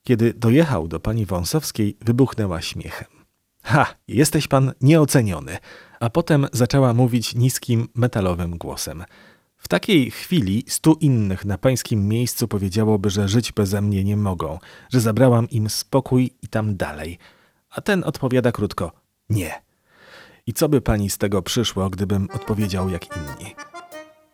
Kiedy 0.02 0.34
dojechał 0.34 0.88
do 0.88 1.00
pani 1.00 1.26
Wąsowskiej, 1.26 1.96
wybuchnęła 2.00 2.62
śmiechem. 2.62 3.08
Ha, 3.62 3.86
jesteś 4.08 4.48
pan 4.48 4.72
nieoceniony. 4.80 5.58
A 6.00 6.10
potem 6.10 6.46
zaczęła 6.52 6.94
mówić 6.94 7.34
niskim, 7.34 7.88
metalowym 7.94 8.58
głosem. 8.58 9.04
W 9.56 9.68
takiej 9.68 10.10
chwili 10.10 10.64
stu 10.68 10.94
innych 11.00 11.44
na 11.44 11.58
pańskim 11.58 12.08
miejscu 12.08 12.48
powiedziałoby, 12.48 13.10
że 13.10 13.28
żyć 13.28 13.52
beze 13.52 13.82
mnie 13.82 14.04
nie 14.04 14.16
mogą, 14.16 14.58
że 14.92 15.00
zabrałam 15.00 15.50
im 15.50 15.70
spokój 15.70 16.30
i 16.42 16.48
tam 16.48 16.76
dalej. 16.76 17.18
A 17.70 17.80
ten 17.80 18.04
odpowiada 18.04 18.52
krótko: 18.52 18.92
Nie. 19.30 19.62
I 20.46 20.52
co 20.52 20.68
by 20.68 20.80
pani 20.80 21.10
z 21.10 21.18
tego 21.18 21.42
przyszło, 21.42 21.90
gdybym 21.90 22.28
odpowiedział 22.32 22.88
jak 22.88 23.16
inni? 23.16 23.54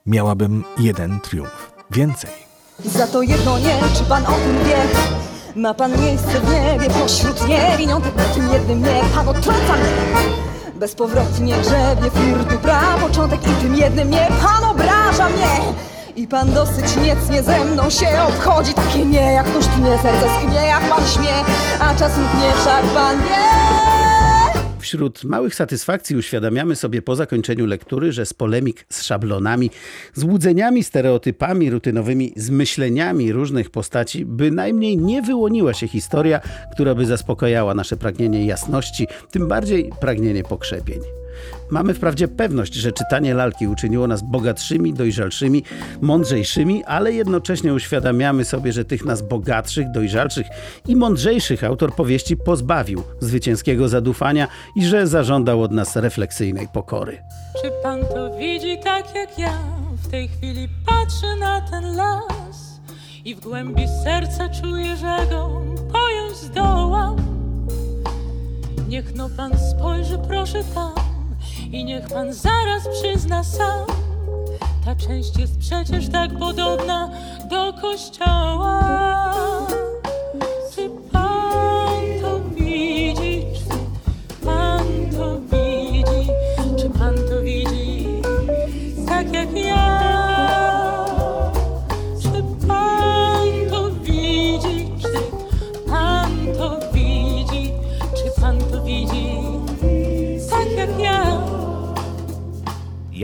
Miałabym 0.06 0.64
jeden 0.78 1.20
triumf. 1.20 1.72
Więcej. 1.90 2.30
Za 2.84 3.06
to 3.06 3.22
jedno 3.22 3.58
nie, 3.58 3.78
czy 3.98 4.04
pan 4.04 4.26
o 4.26 4.32
tym 4.32 4.58
wie? 4.64 4.76
Ma 5.60 5.74
pan 5.74 6.00
miejsce 6.02 6.40
w 6.40 6.50
niebie 6.50 6.90
pośród 6.90 7.48
niewiniątek 7.48 8.16
Na 8.16 8.24
tym 8.24 8.52
jednym 8.52 8.82
nie, 8.82 9.02
pan 9.14 9.28
odtrąca 9.28 9.72
mnie. 9.72 10.22
Bezpowrotnie 10.74 11.54
grzebie 11.56 12.10
flirtu 12.10 12.58
pra 12.58 12.80
początek 13.00 13.40
I 13.42 13.62
tym 13.62 13.76
jednym 13.76 14.10
nie, 14.10 14.28
pan 14.42 14.64
obraża 14.64 15.28
mnie. 15.28 15.60
I 16.16 16.28
pan 16.28 16.52
dosyć 16.52 16.96
niecnie 16.96 17.42
ze 17.42 17.64
mną 17.64 17.90
się 17.90 18.22
obchodzi. 18.28 18.74
Takie 18.74 19.04
nie, 19.06 19.32
jak 19.32 19.46
ktoś 19.46 19.66
tnie, 19.66 19.98
serce 20.02 20.26
sknie, 20.40 20.66
jak 20.66 20.82
pan 20.88 21.06
śmie. 21.06 21.34
A 21.80 21.94
czas 21.94 22.12
mknie, 22.18 22.52
wszak 22.60 22.82
pan 22.94 23.18
wie 23.18 24.03
Wśród 24.84 25.24
małych 25.24 25.54
satysfakcji 25.54 26.16
uświadamiamy 26.16 26.76
sobie 26.76 27.02
po 27.02 27.16
zakończeniu 27.16 27.66
lektury, 27.66 28.12
że 28.12 28.26
z 28.26 28.34
polemik 28.34 28.86
z 28.88 29.02
szablonami, 29.02 29.70
złudzeniami, 30.14 30.84
stereotypami, 30.84 31.70
rutynowymi 31.70 32.32
zmyśleniami 32.36 33.32
różnych 33.32 33.70
postaci 33.70 34.24
bynajmniej 34.24 34.98
nie 34.98 35.22
wyłoniła 35.22 35.74
się 35.74 35.88
historia, 35.88 36.40
która 36.72 36.94
by 36.94 37.06
zaspokajała 37.06 37.74
nasze 37.74 37.96
pragnienie 37.96 38.46
jasności, 38.46 39.06
tym 39.30 39.48
bardziej 39.48 39.90
pragnienie 40.00 40.42
pokrzepień. 40.42 41.23
Mamy 41.70 41.94
wprawdzie 41.94 42.28
pewność, 42.28 42.74
że 42.74 42.92
czytanie 42.92 43.34
lalki 43.34 43.68
uczyniło 43.68 44.06
nas 44.06 44.22
bogatszymi, 44.22 44.94
dojrzalszymi, 44.94 45.62
mądrzejszymi, 46.00 46.84
ale 46.84 47.12
jednocześnie 47.12 47.74
uświadamiamy 47.74 48.44
sobie, 48.44 48.72
że 48.72 48.84
tych 48.84 49.04
nas 49.04 49.22
bogatszych, 49.22 49.90
dojrzalszych 49.90 50.46
i 50.88 50.96
mądrzejszych 50.96 51.64
autor 51.64 51.94
powieści 51.94 52.36
pozbawił 52.36 53.02
zwycięskiego 53.20 53.88
zadufania 53.88 54.48
i 54.76 54.84
że 54.84 55.06
zażądał 55.06 55.62
od 55.62 55.72
nas 55.72 55.96
refleksyjnej 55.96 56.68
pokory. 56.68 57.22
Czy 57.62 57.70
pan 57.82 58.00
to 58.00 58.38
widzi 58.38 58.78
tak 58.84 59.14
jak 59.14 59.38
ja? 59.38 59.58
W 60.04 60.10
tej 60.10 60.28
chwili 60.28 60.68
patrzę 60.86 61.36
na 61.40 61.60
ten 61.60 61.96
las 61.96 62.80
i 63.24 63.34
w 63.34 63.40
głębi 63.40 63.84
serca 64.04 64.48
czuję, 64.48 64.96
że 64.96 65.16
go 65.30 65.62
pojąć 65.92 66.36
zdołam. 66.36 67.16
Niech 68.88 69.14
no 69.14 69.30
pan 69.36 69.52
spojrzy, 69.58 70.18
proszę 70.28 70.64
tam 70.74 71.13
i 71.74 71.84
niech 71.84 72.08
pan 72.08 72.32
zaraz 72.32 72.88
przyzna 72.88 73.44
sam. 73.44 73.86
Ta 74.84 74.94
część 74.94 75.38
jest 75.38 75.58
przecież 75.58 76.08
tak 76.08 76.38
podobna 76.38 77.10
do 77.50 77.72
kościoła. 77.72 78.84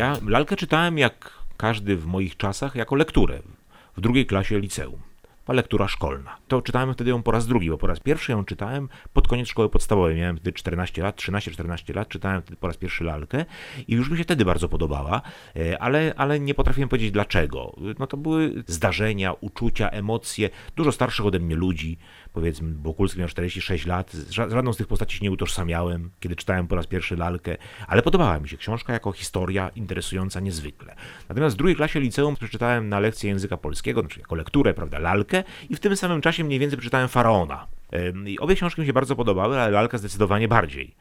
Ja 0.01 0.17
lalkę 0.27 0.57
czytałem 0.57 0.99
jak 0.99 1.33
każdy 1.57 1.97
w 1.97 2.07
moich 2.07 2.37
czasach 2.37 2.75
jako 2.75 2.97
lekturę 2.97 3.39
w 3.97 4.01
drugiej 4.01 4.27
klasie 4.27 4.61
liceum. 4.61 5.01
Była 5.47 5.57
lektura 5.57 5.89
szkolna. 5.89 6.37
To 6.49 6.63
czytałem 6.63 6.95
wtedy 6.95 7.11
ją 7.11 7.23
po 7.23 7.31
raz 7.31 7.47
drugi, 7.47 7.71
bo 7.71 7.79
po 7.79 7.87
raz 7.87 8.01
pierwszy 8.01 8.33
ją 8.33 8.45
czytałem 8.45 8.89
pod 9.13 9.29
koniec 9.29 9.49
szkoły 9.49 9.69
podstawowej. 9.69 10.17
Miałem 10.17 10.37
wtedy 10.37 10.53
14 10.53 11.03
lat, 11.03 11.17
13-14 11.17 11.95
lat, 11.95 12.09
czytałem 12.09 12.43
wtedy 12.43 12.57
po 12.57 12.67
raz 12.67 12.77
pierwszy 12.77 13.05
lalkę 13.05 13.45
i 13.89 13.95
już 13.95 14.11
mi 14.11 14.19
się 14.19 14.25
wtedy 14.25 14.45
bardzo 14.45 14.69
podobała, 14.69 15.23
e, 15.57 15.83
ale, 15.83 16.15
ale 16.17 16.41
nie 16.41 16.55
potrafiłem 16.55 16.89
powiedzieć 16.89 17.11
dlaczego. 17.11 17.77
No 17.99 18.07
to 18.07 18.17
były 18.17 18.65
zdarzenia, 18.67 19.33
uczucia, 19.41 19.89
emocje 19.89 20.51
dużo 20.77 20.93
starszych 20.93 21.27
ode 21.27 21.39
mnie 21.39 21.57
ludzi. 21.57 21.99
Powiedzmy, 22.33 22.75
Wokulski 22.83 23.19
miał 23.19 23.29
46 23.29 23.87
lat, 23.87 24.13
z 24.13 24.31
ża- 24.31 24.51
żadną 24.51 24.73
z 24.73 24.77
tych 24.77 24.87
postaci 24.87 25.19
się 25.19 25.25
nie 25.25 25.31
utożsamiałem, 25.31 26.11
kiedy 26.21 26.37
czytałem 26.37 26.67
po 26.67 26.77
raz 26.77 26.87
pierwszy 26.87 27.17
lalkę, 27.17 27.57
ale 27.87 28.03
podobała 28.03 28.41
mi 28.41 28.49
się 28.49 28.57
książka 28.57 28.93
jako 28.93 29.13
historia 29.13 29.69
interesująca 29.69 30.41
niezwykle. 30.41 30.97
Natomiast 31.29 31.57
w 31.57 31.59
drugiej 31.59 31.77
klasie 31.77 32.01
liceum 32.01 32.37
przeczytałem 32.37 32.89
na 32.89 33.01
lekcję 33.01 33.31
języka 33.31 33.57
polskiego, 33.57 34.01
znaczy 34.01 34.21
jako 34.21 34.35
lekturę, 34.35 34.75
prawda, 34.75 34.99
lalkę 34.99 35.45
i 35.71 35.77
w 35.77 35.81
tym 35.81 35.97
samym 35.97 36.21
czasie 36.21 36.45
mniej 36.45 36.59
więcej 36.59 36.79
przeczytałem 36.79 37.09
Faraona. 37.09 37.67
I 38.27 38.39
obie 38.39 38.55
książki 38.55 38.81
mi 38.81 38.87
się 38.87 38.93
bardzo 38.93 39.17
podobały, 39.17 39.61
ale 39.61 39.71
lalka 39.71 39.99
zdecydowanie 39.99 40.49
bardziej. 40.49 40.95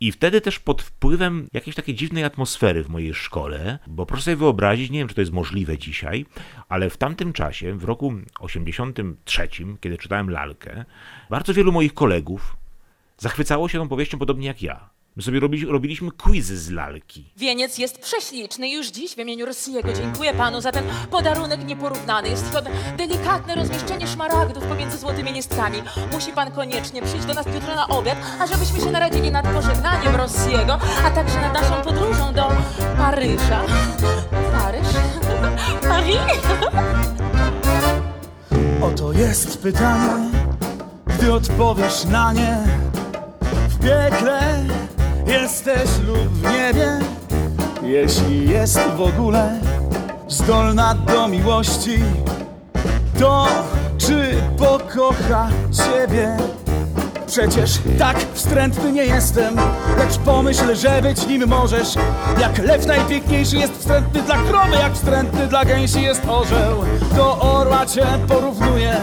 I 0.00 0.12
wtedy 0.12 0.40
też 0.40 0.58
pod 0.58 0.82
wpływem 0.82 1.46
jakiejś 1.52 1.76
takiej 1.76 1.94
dziwnej 1.94 2.24
atmosfery 2.24 2.84
w 2.84 2.88
mojej 2.88 3.14
szkole, 3.14 3.78
bo 3.86 4.06
proszę 4.06 4.22
sobie 4.22 4.36
wyobrazić, 4.36 4.90
nie 4.90 4.98
wiem 4.98 5.08
czy 5.08 5.14
to 5.14 5.20
jest 5.20 5.32
możliwe 5.32 5.78
dzisiaj, 5.78 6.26
ale 6.68 6.90
w 6.90 6.96
tamtym 6.96 7.32
czasie, 7.32 7.74
w 7.74 7.84
roku 7.84 8.12
83, 8.40 9.48
kiedy 9.80 9.98
czytałem 9.98 10.30
lalkę, 10.30 10.84
bardzo 11.30 11.54
wielu 11.54 11.72
moich 11.72 11.94
kolegów 11.94 12.56
zachwycało 13.18 13.68
się 13.68 13.78
tą 13.78 13.88
powieścią 13.88 14.18
podobnie 14.18 14.46
jak 14.46 14.62
ja. 14.62 14.90
My 15.16 15.22
sobie 15.22 15.40
robili, 15.40 15.66
robiliśmy 15.66 16.10
quizy 16.10 16.58
z 16.58 16.70
lalki. 16.70 17.32
Wieniec 17.36 17.78
jest 17.78 17.98
prześliczny. 17.98 18.70
Już 18.70 18.86
dziś 18.86 19.14
w 19.14 19.18
imieniu 19.18 19.46
Rossiego 19.46 19.92
dziękuję 19.92 20.34
panu 20.34 20.60
za 20.60 20.72
ten 20.72 20.84
podarunek 21.10 21.64
nieporównany. 21.64 22.28
Jest 22.28 22.52
to 22.52 22.62
delikatne 22.96 23.54
rozmieszczenie 23.54 24.06
szmaragdów 24.06 24.64
pomiędzy 24.64 24.98
złotymi 24.98 25.32
nistkami. 25.32 25.78
Musi 26.12 26.32
pan 26.32 26.50
koniecznie 26.50 27.02
przyjść 27.02 27.26
do 27.26 27.34
nas 27.34 27.46
jutro 27.54 27.74
na 27.74 27.88
obiad, 27.88 28.18
ażebyśmy 28.40 28.80
się 28.80 28.90
naradzili 28.90 29.30
nad 29.30 29.46
pożegnaniem 29.48 30.16
Rossiego, 30.16 30.78
a 31.04 31.10
także 31.10 31.40
nad 31.40 31.54
naszą 31.54 31.82
podróżą 31.82 32.34
do 32.34 32.48
Paryża. 32.96 33.62
Paryż? 34.52 34.88
Paris? 35.88 36.16
Oto 38.82 39.12
jest 39.12 39.62
pytanie, 39.62 40.30
gdy 41.06 41.32
odpowiesz 41.32 42.04
na 42.04 42.32
nie 42.32 42.58
W 43.68 43.78
piekle 43.78 44.64
jesteś 45.26 45.98
lub 46.06 46.18
w 46.18 46.42
niebie 46.42 46.98
Jeśli 47.82 48.50
jest 48.50 48.80
w 48.96 49.00
ogóle 49.00 49.60
zdolna 50.28 50.94
do 50.94 51.28
miłości 51.28 51.98
To 53.18 53.46
czy 53.98 54.34
pokocha 54.58 55.48
ciebie? 55.72 56.36
Przecież 57.32 57.70
tak 57.98 58.16
wstrętny 58.34 58.92
nie 58.92 59.04
jestem 59.04 59.56
Lecz 59.98 60.18
pomyśl, 60.18 60.74
że 60.74 61.02
być 61.02 61.26
nim 61.26 61.48
możesz 61.48 61.88
Jak 62.40 62.58
lew 62.58 62.86
najpiękniejszy 62.86 63.56
jest 63.56 63.72
wstrętny 63.72 64.22
dla 64.22 64.36
krowy 64.36 64.76
Jak 64.76 64.92
wstrętny 64.92 65.46
dla 65.46 65.64
gęsi 65.64 66.02
jest 66.02 66.22
orzeł 66.28 66.84
Do 67.16 67.38
orła 67.40 67.86
cię 67.86 68.06
porównuję 68.28 69.00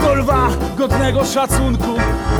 Do 0.00 0.14
lwa 0.14 0.48
godnego 0.76 1.24
szacunku 1.24 1.94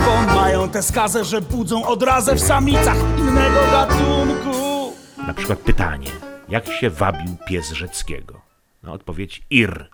Bo 0.07 0.35
mają 0.35 0.68
tę 0.68 0.83
skazę, 0.83 1.24
że 1.24 1.40
budzą 1.40 1.87
odrazę 1.87 2.35
w 2.35 2.40
samicach 2.40 2.96
innego 3.18 3.61
gatunku 3.72 4.92
Na 5.26 5.35
przykład 5.35 5.59
pytanie, 5.59 6.11
jak 6.48 6.66
się 6.66 6.90
wabił 6.90 7.37
pies 7.46 7.72
Rzeckiego? 7.72 8.40
No, 8.83 8.92
odpowiedź 8.92 9.42
ir. 9.50 9.88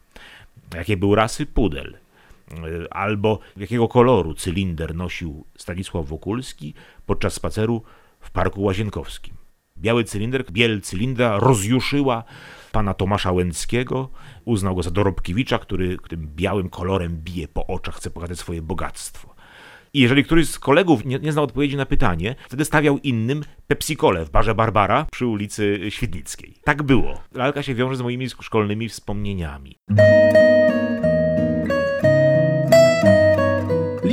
Jakiej 0.75 0.97
był 0.97 1.15
rasy? 1.15 1.47
Pudel. 1.47 2.08
Y, 2.53 2.91
Albo 2.91 3.39
jakiego 3.57 3.89
koloru 3.89 4.35
cylinder 4.35 4.95
nosił 4.95 5.47
Stanisław 5.57 6.07
Wokulski 6.07 6.75
podczas 7.07 7.35
spaceru 7.35 7.83
w 8.21 8.31
Parku 8.31 8.63
Łazienkowskim? 8.63 9.35
Biały 9.79 10.05
cylinder, 10.05 10.45
biel 10.51 10.81
cylindra 10.81 11.39
rozjuszyła 11.39 12.25
pana 12.73 12.95
Tomasza 12.95 13.33
Łęckiego, 13.33 14.11
uznał 14.45 14.75
go 14.75 14.83
za 14.83 14.91
Dorobkiewicza, 14.91 15.59
który 15.59 15.97
tym 16.09 16.29
białym 16.37 16.69
kolorem 16.69 17.17
bije 17.17 17.49
po 17.49 17.67
oczach, 17.67 17.95
chce 17.97 18.11
pokazać 18.11 18.39
swoje 18.39 18.63
bogactwo. 18.63 19.35
I 19.93 20.01
jeżeli 20.01 20.25
któryś 20.25 20.49
z 20.49 20.59
kolegów 20.59 21.05
nie, 21.05 21.19
nie 21.19 21.33
znał 21.33 21.45
odpowiedzi 21.45 21.77
na 21.77 21.87
pytanie, 21.87 22.35
wtedy 22.49 22.65
stawiał 22.65 22.99
innym 22.99 23.43
Pepsi-Colę 23.69 24.25
w 24.25 24.31
barze 24.31 24.55
Barbara 24.55 25.07
przy 25.13 25.27
ulicy 25.27 25.81
Świdnickiej. 25.89 26.55
Tak 26.65 26.83
było. 26.83 27.21
Lalka 27.35 27.63
się 27.63 27.75
wiąże 27.75 27.97
z 27.97 28.03
moimi 28.03 28.29
szkolnymi 28.31 28.89
wspomnieniami. 28.89 29.77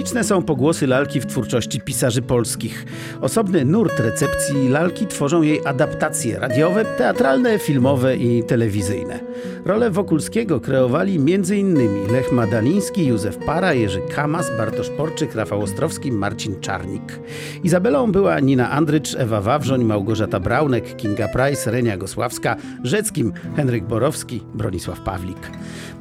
Liczne 0.05 0.23
są 0.23 0.43
pogłosy 0.43 0.87
lalki 0.87 1.19
w 1.19 1.25
twórczości 1.25 1.81
pisarzy 1.81 2.21
polskich. 2.21 2.85
Osobny 3.21 3.65
nurt 3.65 3.99
recepcji 3.99 4.69
lalki 4.69 5.07
tworzą 5.07 5.41
jej 5.41 5.65
adaptacje 5.65 6.39
radiowe, 6.39 6.85
teatralne, 6.85 7.59
filmowe 7.59 8.17
i 8.17 8.43
telewizyjne. 8.43 9.19
Rolę 9.65 9.91
Wokulskiego 9.91 10.59
kreowali 10.59 11.15
m.in. 11.15 11.77
Lech 12.11 12.31
Madaliński, 12.31 13.05
Józef 13.05 13.37
Para, 13.37 13.73
Jerzy 13.73 14.01
Kamas, 14.15 14.51
Bartosz 14.57 14.89
Porczyk, 14.89 15.35
Rafał 15.35 15.61
Ostrowski, 15.61 16.11
Marcin 16.11 16.61
Czarnik. 16.61 17.19
Izabelą 17.63 18.11
była 18.11 18.39
Nina 18.39 18.71
Andrycz, 18.71 19.15
Ewa 19.15 19.41
Wawrzoń, 19.41 19.83
Małgorzata 19.83 20.39
Braunek, 20.39 20.95
Kinga 20.95 21.27
Price, 21.27 21.71
Renia 21.71 21.97
Gosławska, 21.97 22.55
Rzeckim, 22.83 23.33
Henryk 23.55 23.85
Borowski, 23.85 24.41
Bronisław 24.53 25.01
Pawlik. 25.01 25.51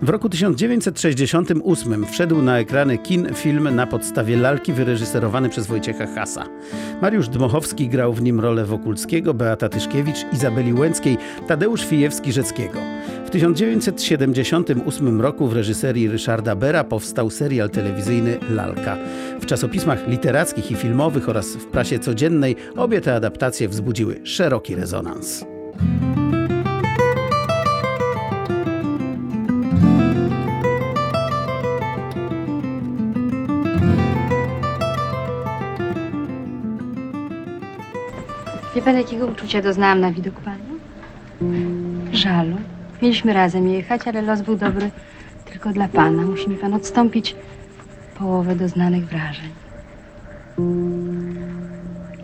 W 0.02 0.08
roku 0.08 0.28
1968 0.28 2.06
wszedł 2.06 2.42
na 2.42 2.58
ekrany 2.58 2.98
kin 2.98 3.34
film 3.34 3.76
na 3.76 3.86
podstawie 3.94 4.36
lalki 4.36 4.72
wyreżyserowany 4.72 5.48
przez 5.48 5.66
Wojciecha 5.66 6.06
Hasa. 6.06 6.44
Mariusz 7.02 7.28
Dmochowski 7.28 7.88
grał 7.88 8.12
w 8.12 8.22
nim 8.22 8.40
rolę 8.40 8.64
Wokulskiego, 8.64 9.34
Beata 9.34 9.68
Tyszkiewicz, 9.68 10.16
Izabeli 10.32 10.72
Łęckiej, 10.72 11.18
Tadeusz 11.48 11.86
Fijewski-Rzeckiego. 11.86 12.78
W 13.26 13.30
1978 13.30 15.20
roku 15.20 15.48
w 15.48 15.52
reżyserii 15.52 16.08
Ryszarda 16.08 16.56
Bera 16.56 16.84
powstał 16.84 17.30
serial 17.30 17.70
telewizyjny 17.70 18.38
Lalka. 18.50 18.96
W 19.40 19.46
czasopismach 19.46 20.08
literackich 20.08 20.70
i 20.70 20.74
filmowych 20.74 21.28
oraz 21.28 21.46
w 21.46 21.66
prasie 21.66 21.98
codziennej 21.98 22.56
obie 22.76 23.00
te 23.00 23.14
adaptacje 23.14 23.68
wzbudziły 23.68 24.20
szeroki 24.24 24.74
rezonans. 24.74 25.44
Pan, 38.84 38.96
jakiego 38.96 39.26
uczucia 39.26 39.62
doznałam 39.62 40.00
na 40.00 40.12
widok 40.12 40.34
pana? 40.34 40.74
Żalu. 42.12 42.56
Mieliśmy 43.02 43.32
razem 43.32 43.68
jechać, 43.68 44.08
ale 44.08 44.22
los 44.22 44.42
był 44.42 44.56
dobry 44.56 44.90
tylko 45.44 45.70
dla 45.70 45.88
pana. 45.88 46.22
Musi 46.22 46.50
mi 46.50 46.56
pan 46.56 46.74
odstąpić 46.74 47.36
połowę 48.18 48.56
doznanych 48.56 49.06
wrażeń. 49.06 49.48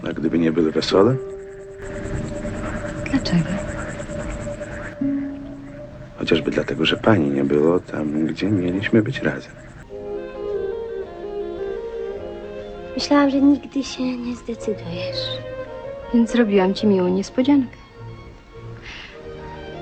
A 0.08 0.12
gdyby 0.12 0.38
nie 0.38 0.52
były 0.52 0.72
wesołe? 0.72 1.16
Dlaczego? 3.10 3.50
Chociażby 6.18 6.50
dlatego, 6.50 6.84
że 6.84 6.96
pani 6.96 7.30
nie 7.30 7.44
było 7.44 7.80
tam, 7.80 8.26
gdzie 8.26 8.50
mieliśmy 8.50 9.02
być 9.02 9.22
razem. 9.22 9.52
Myślałam, 12.94 13.30
że 13.30 13.40
nigdy 13.40 13.84
się 13.84 14.18
nie 14.18 14.36
zdecydujesz. 14.36 15.40
Więc 16.14 16.30
zrobiłam 16.30 16.74
ci 16.74 16.86
miłą 16.86 17.08
niespodziankę. 17.08 17.76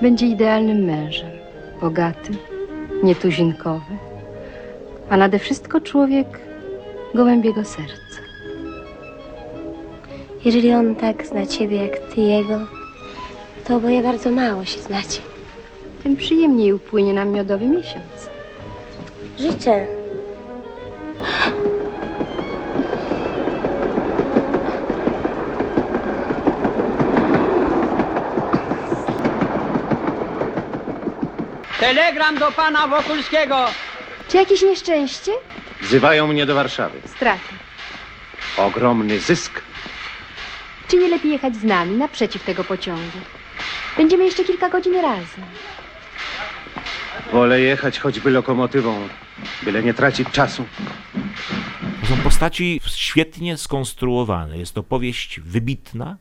Będzie 0.01 0.25
idealnym 0.25 0.85
mężem. 0.85 1.29
Bogaty, 1.81 2.31
nietuzinkowy, 3.03 3.97
a 5.09 5.17
nade 5.17 5.39
wszystko 5.39 5.81
człowiek 5.81 6.27
gołębiego 7.13 7.65
serca. 7.65 8.21
Jeżeli 10.45 10.73
on 10.73 10.95
tak 10.95 11.27
zna 11.27 11.45
ciebie 11.45 11.77
jak 11.77 11.99
ty 11.99 12.21
jego, 12.21 12.59
to 13.67 13.75
oboje 13.75 14.03
bardzo 14.03 14.31
mało 14.31 14.65
się 14.65 14.79
znacie. 14.79 15.21
Tym 16.03 16.15
przyjemniej 16.15 16.73
upłynie 16.73 17.13
nam 17.13 17.29
miodowy 17.29 17.65
miesiąc. 17.65 18.29
Życzę. 19.39 19.98
Telegram 31.79 32.37
do 32.37 32.51
pana 32.51 32.87
Wokulskiego. 32.87 33.65
Czy 34.27 34.37
jakieś 34.37 34.61
nieszczęście? 34.61 35.31
Wzywają 35.81 36.27
mnie 36.27 36.45
do 36.45 36.55
Warszawy. 36.55 37.01
Straty. 37.05 37.53
Ogromny 38.57 39.19
zysk. 39.19 39.61
Czy 40.87 40.97
nie 40.97 41.07
lepiej 41.09 41.31
jechać 41.31 41.55
z 41.55 41.63
nami 41.63 41.95
naprzeciw 41.97 42.43
tego 42.43 42.63
pociągu? 42.63 43.17
Będziemy 43.97 44.25
jeszcze 44.25 44.43
kilka 44.43 44.69
godzin 44.69 44.95
razem. 44.95 45.43
Wolę 47.31 47.61
jechać 47.61 47.99
choćby 47.99 48.29
lokomotywą, 48.29 49.07
byle 49.63 49.83
nie 49.83 49.93
tracić 49.93 50.29
czasu. 50.31 50.65
Są 52.09 52.17
postaci 52.17 52.81
świetnie 52.85 53.57
skonstruowane. 53.57 54.57
Jest 54.57 54.75
to 54.75 54.83
powieść 54.83 55.39
wybitna, 55.39 56.17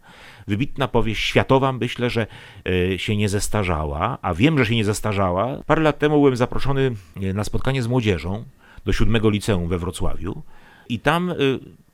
wybitna 0.49 0.89
powieść 0.89 1.25
światowa. 1.25 1.73
Myślę, 1.73 2.11
że 2.11 2.27
e, 2.67 2.99
się 2.99 3.17
nie 3.17 3.29
zestarzała, 3.29 4.19
a 4.23 4.35
wiem, 4.35 4.59
że 4.59 4.67
się 4.67 4.77
nie 4.77 4.85
zestarzała. 4.85 5.63
Parę 5.67 5.83
lat 5.83 5.99
temu 5.99 6.15
byłem 6.15 6.37
zaproszony 6.37 6.95
e, 7.17 7.33
na 7.33 7.45
spotkanie 7.45 7.83
z 7.83 7.87
młodzieżą 7.87 8.45
do 8.85 8.93
siódmego 8.93 9.31
liceum 9.31 9.69
we 9.69 9.79
Wrocławiu 9.79 10.43
i 10.89 11.01
tam 11.01 11.31
e, 11.31 11.35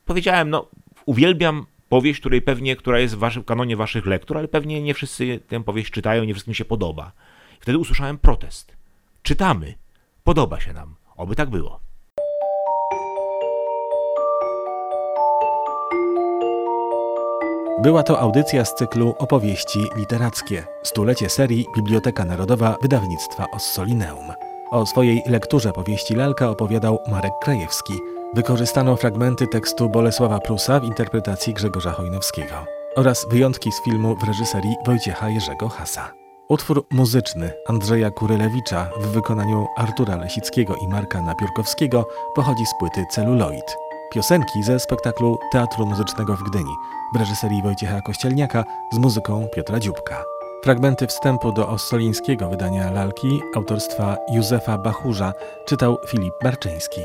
powiedziałem, 0.05 0.49
no 0.49 0.67
uwielbiam 1.05 1.65
powieść, 1.89 2.19
której 2.19 2.41
pewnie, 2.41 2.75
która 2.75 2.99
jest 2.99 3.15
w, 3.15 3.29
w 3.29 3.45
kanonie 3.45 3.77
waszych 3.77 4.05
lektur, 4.05 4.37
ale 4.37 4.47
pewnie 4.47 4.81
nie 4.81 4.93
wszyscy 4.93 5.39
tę 5.47 5.63
powieść 5.63 5.91
czytają, 5.91 6.23
nie 6.23 6.33
wszystkim 6.33 6.53
się 6.53 6.65
podoba. 6.65 7.11
Wtedy 7.59 7.77
usłyszałem 7.77 8.17
protest. 8.17 8.75
Czytamy. 9.23 9.75
Podoba 10.23 10.59
się 10.59 10.73
nam. 10.73 10.95
Oby 11.17 11.35
tak 11.35 11.49
było. 11.49 11.84
Była 17.85 18.03
to 18.03 18.19
audycja 18.19 18.65
z 18.65 18.75
cyklu 18.75 19.15
Opowieści 19.19 19.79
literackie. 19.95 20.63
Stulecie 20.83 21.29
serii 21.29 21.65
Biblioteka 21.75 22.25
Narodowa 22.25 22.75
Wydawnictwa 22.81 23.45
Ossolineum. 23.51 24.33
O 24.71 24.85
swojej 24.85 25.21
lekturze 25.27 25.71
powieści 25.71 26.15
Lalka 26.15 26.49
opowiadał 26.49 26.99
Marek 27.11 27.33
Krajewski. 27.41 27.93
Wykorzystano 28.33 28.95
fragmenty 28.95 29.47
tekstu 29.47 29.89
Bolesława 29.89 30.39
Prusa 30.39 30.79
w 30.79 30.83
interpretacji 30.83 31.53
Grzegorza 31.53 31.91
Chojnowskiego 31.91 32.65
oraz 32.95 33.25
wyjątki 33.29 33.71
z 33.71 33.81
filmu 33.83 34.15
w 34.15 34.23
reżyserii 34.23 34.75
Wojciecha 34.85 35.29
Jerzego 35.29 35.69
Hasa. 35.69 36.11
Utwór 36.49 36.85
muzyczny 36.91 37.51
Andrzeja 37.67 38.11
Kurylewicza 38.11 38.89
w 38.99 39.07
wykonaniu 39.07 39.67
Artura 39.77 40.15
Lesickiego 40.15 40.75
i 40.75 40.87
Marka 40.87 41.21
Napiórkowskiego 41.21 42.07
pochodzi 42.35 42.65
z 42.65 42.73
płyty 42.79 43.05
Celuloid. 43.11 43.84
Piosenki 44.15 44.63
ze 44.63 44.79
spektaklu 44.79 45.39
Teatru 45.51 45.85
Muzycznego 45.85 46.35
w 46.35 46.43
Gdyni 46.43 46.75
w 47.13 47.17
reżyserii 47.17 47.61
Wojciecha 47.61 48.01
Kościelniaka 48.01 48.63
z 48.93 48.97
muzyką 48.97 49.47
Piotra 49.55 49.79
Dziubka. 49.79 50.23
Fragmenty 50.63 51.07
wstępu 51.07 51.51
do 51.51 51.69
ossolińskiego 51.69 52.49
wydania 52.49 52.91
lalki 52.91 53.41
autorstwa 53.55 54.17
Józefa 54.33 54.77
Bachurza 54.77 55.33
czytał 55.65 55.97
Filip 56.07 56.33
Barczyński. 56.43 57.01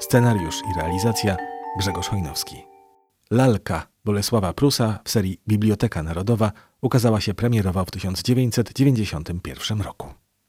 Scenariusz 0.00 0.56
i 0.70 0.78
realizacja 0.78 1.36
Grzegorz 1.78 2.08
Chojnowski. 2.08 2.56
Lalka 3.30 3.86
Bolesława 4.04 4.52
Prusa 4.52 4.98
w 5.04 5.10
serii 5.10 5.40
Biblioteka 5.48 6.02
Narodowa 6.02 6.52
ukazała 6.80 7.20
się 7.20 7.34
premierowo 7.34 7.84
w 7.84 7.90
1991 7.90 9.80
roku. 9.80 10.21